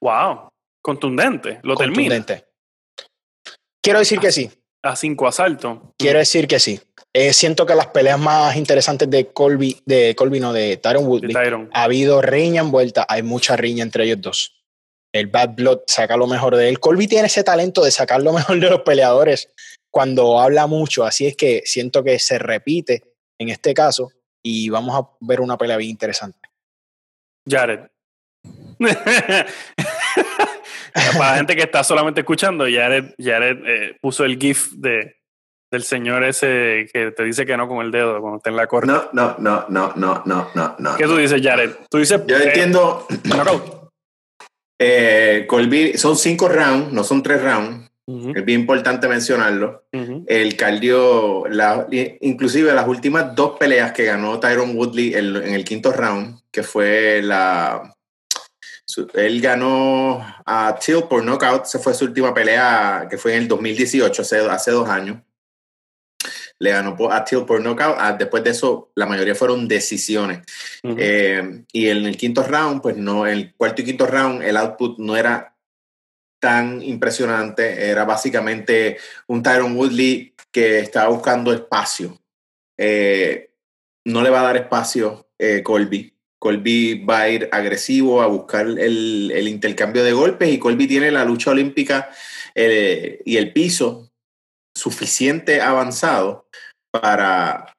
[0.00, 0.48] Wow,
[0.82, 1.60] contundente.
[1.62, 2.46] Lo contundente.
[3.82, 4.50] Quiero decir que sí.
[4.82, 5.78] A cinco asaltos.
[5.98, 6.80] Quiero decir que sí.
[7.12, 11.34] Eh, siento que las peleas más interesantes de Colby, de Colby, no, de Tyron Woodley,
[11.72, 14.55] ha habido riña envuelta, hay mucha riña entre ellos dos
[15.16, 16.78] el Bad Blood saca lo mejor de él.
[16.78, 19.50] Colby tiene ese talento de sacar lo mejor de los peleadores
[19.90, 23.02] cuando habla mucho, así es que siento que se repite
[23.38, 24.10] en este caso
[24.42, 26.38] y vamos a ver una pelea bien interesante.
[27.48, 27.80] Jared.
[28.78, 29.46] Para
[31.18, 35.16] la gente que está solamente escuchando, Jared, Jared eh, puso el GIF de,
[35.70, 38.66] del señor ese que te dice que no con el dedo cuando está en la
[38.66, 38.88] corte.
[38.88, 40.96] No, no, no, no, no, no, no.
[40.96, 41.70] ¿Qué tú dices, Jared?
[41.90, 42.20] Tú dices.
[42.26, 43.06] Yo entiendo.
[43.10, 43.16] Eh,
[44.78, 47.86] eh, Colby, son cinco rounds, no son tres rounds.
[48.08, 49.84] Es bien importante mencionarlo.
[49.90, 51.88] El cardio, la,
[52.20, 57.20] inclusive las últimas dos peleas que ganó Tyron Woodley en, el quinto round, que fue
[57.20, 57.92] la...
[59.14, 63.48] él ganó a Till por knockout, se fue su última pelea, que fue en el
[63.48, 65.18] 2018, hace, hace dos años
[66.58, 67.96] le ganó a Till por knockout.
[67.98, 70.40] Ah, después de eso, la mayoría fueron decisiones.
[70.82, 74.98] Eh, y en el quinto round, pues no, el cuarto y quinto round, el output
[74.98, 75.54] no era
[76.40, 77.88] tan impresionante.
[77.90, 82.18] Era básicamente un Tyron Woodley que estaba buscando espacio.
[82.78, 83.50] Eh,
[84.04, 86.14] no le va a dar espacio eh, Colby.
[86.38, 91.10] Colby va a ir agresivo a buscar el, el intercambio de golpes y Colby tiene
[91.10, 92.10] la lucha olímpica
[92.54, 94.05] y el piso
[94.76, 96.46] suficiente avanzado
[96.90, 97.72] para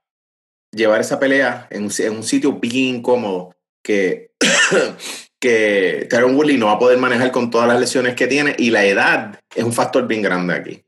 [0.71, 4.31] llevar esa pelea en, un sitio bien incómodo que,
[5.39, 8.71] que Tyron Woodley no va a poder manejar con todas las lesiones que tiene y
[8.71, 10.83] la edad es un factor bien grande aquí.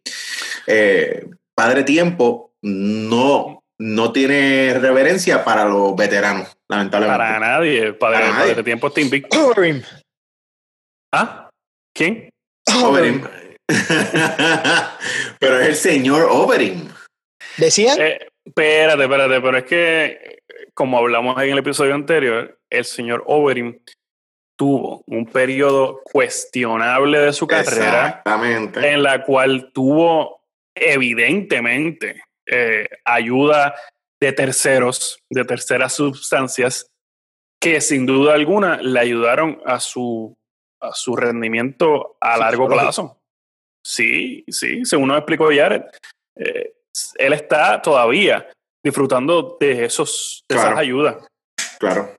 [0.66, 7.18] Eh, padre Tiempo no, no tiene reverencia para los veteranos, lamentablemente.
[7.24, 7.93] Para nadie.
[7.93, 9.53] Padre, Tiempo está invicto.
[11.12, 11.49] ¿Ah?
[11.93, 12.30] ¿Quién?
[12.84, 13.24] Overeem.
[15.39, 16.89] pero es el señor Overeem.
[17.57, 18.01] ¿Decían?
[18.01, 20.39] Eh, espérate, espérate, pero es que,
[20.74, 23.80] como hablamos en el episodio anterior, el señor Overeem
[24.57, 28.22] tuvo un periodo cuestionable de su carrera
[28.76, 30.41] en la cual tuvo
[30.76, 33.76] evidentemente eh, ayuda
[34.20, 36.88] de terceros, de terceras sustancias,
[37.61, 40.38] que sin duda alguna le ayudaron a su,
[40.82, 43.18] a su rendimiento a largo plazo.
[43.86, 45.84] Sí, sí, según nos explicó Jared,
[46.38, 46.73] eh,
[47.17, 48.47] él está todavía
[48.84, 51.17] disfrutando de, esos, esas ayudas.
[51.80, 52.15] Claro.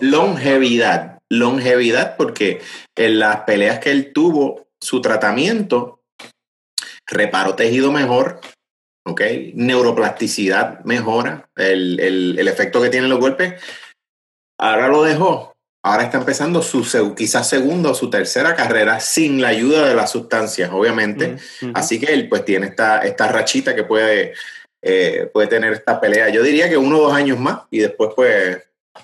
[0.00, 2.60] longevidad, longevidad, porque
[2.96, 6.02] en las peleas que él tuvo, su tratamiento
[7.06, 8.40] reparó tejido mejor,
[9.06, 9.20] ¿ok?
[9.54, 13.62] Neuroplasticidad mejora, el, el, efecto que tienen los golpes.
[14.58, 15.51] Ahora lo dejó,
[15.82, 16.82] ahora está empezando su
[17.16, 21.36] quizás segunda o su tercera carrera sin la ayuda de las sustancias, obviamente.
[21.74, 24.34] Así que él pues tiene esta, esta rachita que puede,
[24.80, 26.28] eh, puede tener esta pelea.
[26.28, 28.62] Yo diría que uno o dos años más y después pues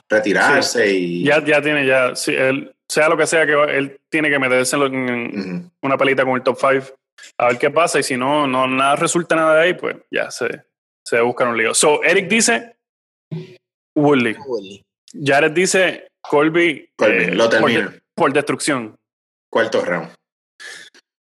[0.09, 1.25] retirarse y...
[1.25, 5.71] Ya, ya tiene, ya, él, sea lo que sea que él tiene que meterse en,
[5.83, 6.99] una pelita con el top 5
[7.39, 10.31] a ver qué pasa y si no, no nada resulta nada de ahí, pues ya
[10.31, 10.63] se,
[11.05, 11.75] se buscar un lío.
[11.75, 12.77] So, Eric dice
[13.97, 14.37] Woodley.
[15.13, 16.91] Jared dice Colby.
[16.97, 17.95] Colby eh, lo termina.
[18.15, 18.97] Por, destrucción.
[19.51, 20.13] Cuarto round.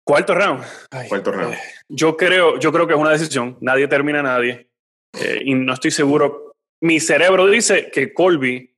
[0.05, 0.65] Cuarto round.
[1.09, 1.55] Cuarto round.
[1.55, 1.59] Eh,
[1.89, 3.59] yo creo, yo creo que es una decisión.
[3.61, 4.71] Nadie termina a nadie.
[5.13, 6.53] Eh, y no estoy seguro.
[6.81, 8.75] Mi cerebro dice que Colby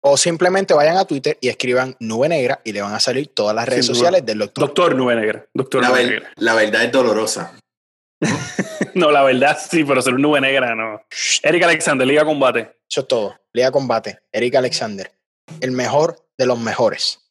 [0.00, 3.54] O simplemente vayan a Twitter y escriban Nube Negra y le van a salir todas
[3.54, 4.66] las redes sociales del doctor.
[4.66, 5.46] Doctor Nube Negra.
[5.54, 6.30] Doctor la, Nube Negra.
[6.36, 7.58] la verdad es dolorosa.
[8.94, 9.10] ¿no?
[9.10, 11.02] la verdad sí, pero ser Nube Negra no.
[11.42, 12.76] Eric Alexander, Liga Combate.
[12.90, 13.40] Eso es todo.
[13.52, 14.20] Liga Combate.
[14.32, 15.10] Eric Alexander.
[15.60, 17.24] El mejor de los mejores.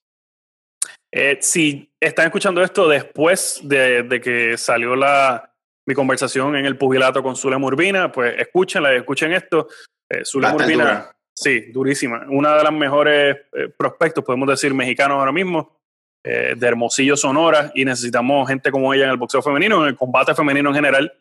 [1.12, 5.54] Eh, si están escuchando esto después de, que salió la,
[5.86, 9.68] mi conversación en el pugilato con Zule Murbina, pues escúchenla, escuchen esto.
[10.10, 12.26] Eh, Zule Murbina Sí, durísima.
[12.30, 15.77] Una de las mejores eh, prospectos, podemos decir, mexicanos ahora mismo,
[16.24, 19.96] eh, de Hermosillo, Sonora, y necesitamos gente como ella en el boxeo femenino, en el
[19.96, 21.14] combate femenino en general.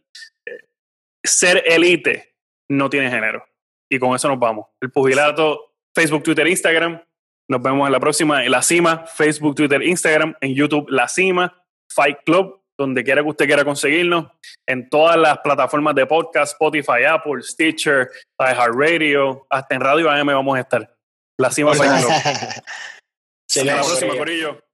[0.47, 0.65] Eh,
[1.25, 2.35] ser elite
[2.71, 3.45] no tiene género.
[3.91, 4.67] Y con eso nos vamos.
[4.81, 7.03] El pugilato, Facebook, Twitter, Instagram.
[7.49, 8.45] Nos vemos en la próxima.
[8.45, 10.35] En la cima, Facebook, Twitter, Instagram.
[10.41, 11.63] En YouTube, la cima.
[11.93, 14.27] Fight Club donde quiera que usted quiera conseguirnos,
[14.69, 20.57] en todas las plataformas de podcast, Spotify, Apple, Stitcher, iHeartRadio, hasta en Radio AM vamos
[20.57, 20.95] a estar.
[21.39, 24.66] La cima Hasta la próxima, Corillo.